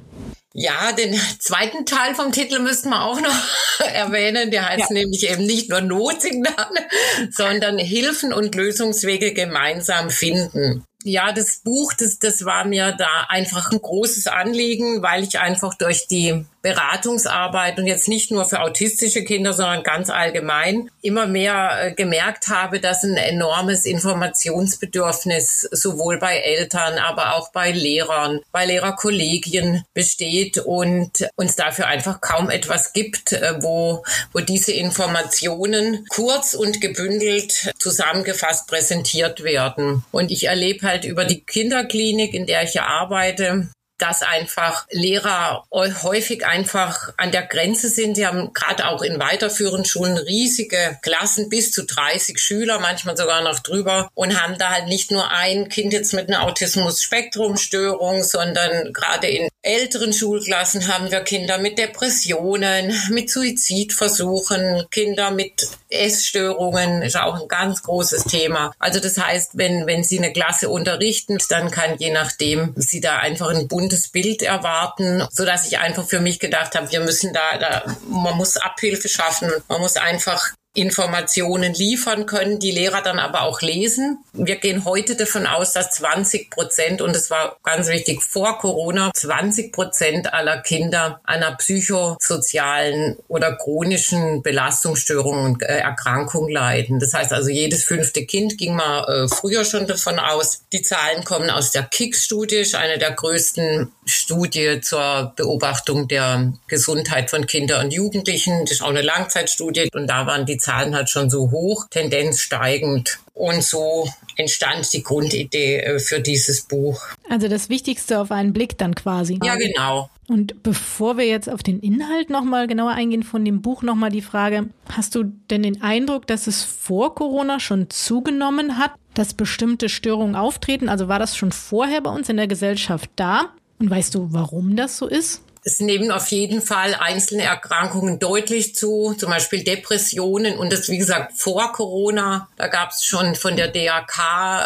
Ja, 0.53 0.91
den 0.93 1.19
zweiten 1.39 1.85
Teil 1.85 2.15
vom 2.15 2.31
Titel 2.31 2.59
müssten 2.59 2.89
wir 2.89 3.03
auch 3.03 3.21
noch 3.21 3.35
erwähnen. 3.93 4.49
Der 4.51 4.67
heißt 4.67 4.89
ja. 4.89 4.93
nämlich 4.93 5.29
eben 5.29 5.45
nicht 5.45 5.69
nur 5.69 5.81
Notsignale, 5.81 6.87
sondern 7.31 7.77
Hilfen 7.77 8.33
und 8.33 8.55
Lösungswege 8.55 9.33
gemeinsam 9.33 10.09
finden. 10.09 10.83
Ja, 11.03 11.31
das 11.31 11.61
Buch, 11.63 11.93
das, 11.93 12.19
das 12.19 12.43
war 12.43 12.65
mir 12.65 12.91
da 12.91 13.27
einfach 13.29 13.71
ein 13.71 13.81
großes 13.81 14.27
Anliegen, 14.27 15.01
weil 15.01 15.23
ich 15.23 15.39
einfach 15.39 15.75
durch 15.75 16.07
die 16.07 16.45
Beratungsarbeit 16.61 17.79
und 17.79 17.87
jetzt 17.87 18.07
nicht 18.07 18.31
nur 18.31 18.45
für 18.45 18.61
autistische 18.61 19.23
Kinder, 19.23 19.53
sondern 19.53 19.83
ganz 19.83 20.09
allgemein 20.09 20.89
immer 21.01 21.25
mehr 21.25 21.71
äh, 21.81 21.93
gemerkt 21.93 22.49
habe, 22.49 22.79
dass 22.79 23.03
ein 23.03 23.15
enormes 23.15 23.85
Informationsbedürfnis 23.85 25.61
sowohl 25.71 26.19
bei 26.19 26.37
Eltern, 26.37 26.97
aber 26.97 27.35
auch 27.35 27.51
bei 27.51 27.71
Lehrern, 27.71 28.41
bei 28.51 28.65
Lehrerkollegien 28.65 29.83
besteht 29.93 30.57
und 30.57 31.27
uns 31.35 31.55
dafür 31.55 31.87
einfach 31.87 32.21
kaum 32.21 32.49
etwas 32.49 32.93
gibt, 32.93 33.31
äh, 33.31 33.61
wo, 33.61 34.03
wo 34.33 34.39
diese 34.39 34.73
Informationen 34.73 36.05
kurz 36.09 36.53
und 36.53 36.81
gebündelt 36.81 37.73
zusammengefasst 37.79 38.67
präsentiert 38.67 39.43
werden. 39.43 40.03
Und 40.11 40.31
ich 40.31 40.45
erlebe 40.45 40.87
halt 40.87 41.05
über 41.05 41.25
die 41.25 41.41
Kinderklinik, 41.41 42.33
in 42.33 42.45
der 42.45 42.63
ich 42.63 42.73
ja 42.73 42.85
arbeite, 42.85 43.69
dass 43.99 44.21
einfach 44.21 44.87
Lehrer 44.89 45.65
häufig 45.71 46.45
einfach 46.45 47.13
an 47.17 47.31
der 47.31 47.45
Grenze 47.45 47.89
sind. 47.89 48.15
Sie 48.15 48.25
haben 48.25 48.53
gerade 48.53 48.87
auch 48.87 49.01
in 49.01 49.19
weiterführenden 49.19 49.85
Schulen 49.85 50.17
riesige 50.17 50.97
Klassen 51.01 51.49
bis 51.49 51.71
zu 51.71 51.85
30 51.85 52.39
Schüler, 52.39 52.79
manchmal 52.79 53.17
sogar 53.17 53.41
noch 53.41 53.59
drüber 53.59 54.09
und 54.13 54.41
haben 54.41 54.57
da 54.57 54.69
halt 54.69 54.87
nicht 54.87 55.11
nur 55.11 55.29
ein 55.31 55.69
Kind 55.69 55.93
jetzt 55.93 56.13
mit 56.13 56.29
einer 56.29 56.43
Autismus-Spektrum-Störung, 56.43 58.23
sondern 58.23 58.93
gerade 58.93 59.27
in 59.27 59.49
älteren 59.61 60.13
Schulklassen 60.13 60.87
haben 60.87 61.11
wir 61.11 61.21
Kinder 61.21 61.57
mit 61.57 61.77
Depressionen, 61.77 62.93
mit 63.09 63.29
Suizidversuchen, 63.29 64.85
Kinder 64.89 65.31
mit 65.31 65.67
Essstörungen, 65.89 67.01
ist 67.01 67.17
auch 67.17 67.41
ein 67.41 67.47
ganz 67.47 67.83
großes 67.83 68.25
Thema. 68.25 68.71
Also 68.79 68.99
das 68.99 69.17
heißt, 69.17 69.57
wenn, 69.57 69.87
wenn 69.87 70.03
Sie 70.03 70.19
eine 70.19 70.31
Klasse 70.31 70.69
unterrichten, 70.69 71.37
dann 71.49 71.71
kann 71.71 71.97
je 71.97 72.11
nachdem 72.11 72.73
Sie 72.75 73.01
da 73.01 73.17
einfach 73.17 73.49
ein 73.49 73.67
buntes 73.67 74.09
Bild 74.09 74.41
erwarten, 74.41 75.23
so 75.31 75.45
dass 75.45 75.67
ich 75.67 75.79
einfach 75.79 76.05
für 76.05 76.19
mich 76.19 76.39
gedacht 76.39 76.75
habe, 76.75 76.91
wir 76.91 76.99
müssen 77.01 77.33
da, 77.33 77.57
da 77.59 77.95
man 78.07 78.37
muss 78.37 78.57
Abhilfe 78.57 79.09
schaffen, 79.09 79.51
man 79.67 79.81
muss 79.81 79.97
einfach 79.97 80.51
Informationen 80.75 81.73
liefern 81.73 82.27
können, 82.27 82.59
die 82.59 82.71
Lehrer 82.71 83.01
dann 83.01 83.17
aber 83.17 83.41
auch 83.41 83.61
lesen. 83.61 84.19
Wir 84.33 84.55
gehen 84.57 84.85
heute 84.85 85.15
davon 85.15 85.47
aus, 85.47 85.73
dass 85.73 85.91
20 85.91 86.51
Prozent, 86.51 87.01
und 87.01 87.15
es 87.15 87.31
war 87.31 87.57
ganz 87.63 87.87
wichtig 87.87 88.21
vor 88.21 88.59
Corona, 88.59 89.11
20 89.15 89.73
Prozent 89.73 90.31
aller 90.31 90.61
Kinder 90.61 91.21
einer 91.23 91.55
psychosozialen 91.55 93.17
oder 93.27 93.55
chronischen 93.55 94.43
Belastungsstörung 94.43 95.43
und 95.43 95.63
äh, 95.63 95.79
Erkrankung 95.79 96.49
leiden. 96.49 96.99
Das 96.99 97.15
heißt 97.15 97.33
also, 97.33 97.49
jedes 97.49 97.83
fünfte 97.83 98.25
Kind 98.25 98.59
ging 98.59 98.75
mal 98.75 99.05
äh, 99.05 99.27
früher 99.27 99.65
schon 99.65 99.87
davon 99.87 100.19
aus. 100.19 100.65
Die 100.71 100.83
Zahlen 100.83 101.23
kommen 101.23 101.49
aus 101.49 101.71
der 101.71 101.83
KICS-Studie, 101.83 102.75
eine 102.75 102.99
der 102.99 103.11
größten 103.11 103.91
Studie 104.05 104.81
zur 104.81 105.33
Beobachtung 105.35 106.07
der 106.07 106.53
Gesundheit 106.67 107.31
von 107.31 107.47
Kindern 107.47 107.85
und 107.85 107.91
Jugendlichen. 107.91 108.61
Das 108.61 108.73
ist 108.73 108.81
auch 108.83 108.89
eine 108.89 109.01
Langzeitstudie 109.01 109.89
und 109.93 110.07
da 110.07 110.27
waren 110.27 110.45
die 110.45 110.58
Zahlen 110.59 110.95
halt 110.95 111.09
schon 111.09 111.29
so 111.29 111.51
hoch, 111.51 111.87
Tendenz 111.89 112.39
steigend. 112.39 113.19
Und 113.33 113.63
so 113.63 114.07
entstand 114.35 114.91
die 114.93 115.01
Grundidee 115.01 115.77
äh, 115.77 115.99
für 115.99 116.19
dieses 116.19 116.61
Buch. 116.61 117.01
Also 117.29 117.47
das 117.47 117.69
Wichtigste 117.69 118.19
auf 118.19 118.31
einen 118.31 118.53
Blick 118.53 118.77
dann 118.77 118.95
quasi. 118.95 119.39
Ja, 119.43 119.55
genau. 119.55 120.09
Und 120.27 120.61
bevor 120.61 121.17
wir 121.17 121.25
jetzt 121.25 121.49
auf 121.49 121.63
den 121.63 121.79
Inhalt 121.79 122.29
nochmal 122.29 122.67
genauer 122.67 122.91
eingehen 122.91 123.23
von 123.23 123.43
dem 123.43 123.61
Buch, 123.61 123.81
nochmal 123.81 124.11
die 124.11 124.21
Frage, 124.21 124.69
hast 124.91 125.15
du 125.15 125.23
denn 125.23 125.63
den 125.63 125.81
Eindruck, 125.81 126.27
dass 126.27 126.45
es 126.45 126.63
vor 126.63 127.15
Corona 127.15 127.59
schon 127.59 127.89
zugenommen 127.89 128.77
hat, 128.77 128.91
dass 129.15 129.33
bestimmte 129.33 129.89
Störungen 129.89 130.35
auftreten? 130.35 130.87
Also 130.87 131.07
war 131.07 131.17
das 131.17 131.35
schon 131.35 131.51
vorher 131.51 132.01
bei 132.01 132.11
uns 132.11 132.29
in 132.29 132.37
der 132.37 132.47
Gesellschaft 132.47 133.09
da? 133.15 133.53
Und 133.79 133.89
weißt 133.89 134.13
du, 134.13 134.27
warum 134.31 134.75
das 134.75 134.97
so 134.97 135.07
ist? 135.07 135.41
Es 135.63 135.79
nehmen 135.79 136.11
auf 136.11 136.27
jeden 136.29 136.61
Fall 136.61 136.95
einzelne 136.95 137.43
Erkrankungen 137.43 138.19
deutlich 138.19 138.75
zu, 138.75 139.13
zum 139.17 139.29
Beispiel 139.29 139.63
Depressionen 139.63 140.57
und 140.57 140.71
das, 140.71 140.89
wie 140.89 140.97
gesagt, 140.97 141.33
vor 141.37 141.73
Corona, 141.73 142.47
da 142.55 142.67
gab 142.67 142.91
es 142.91 143.03
schon 143.03 143.35
von 143.35 143.55
der 143.55 143.67
DAK 143.67 144.19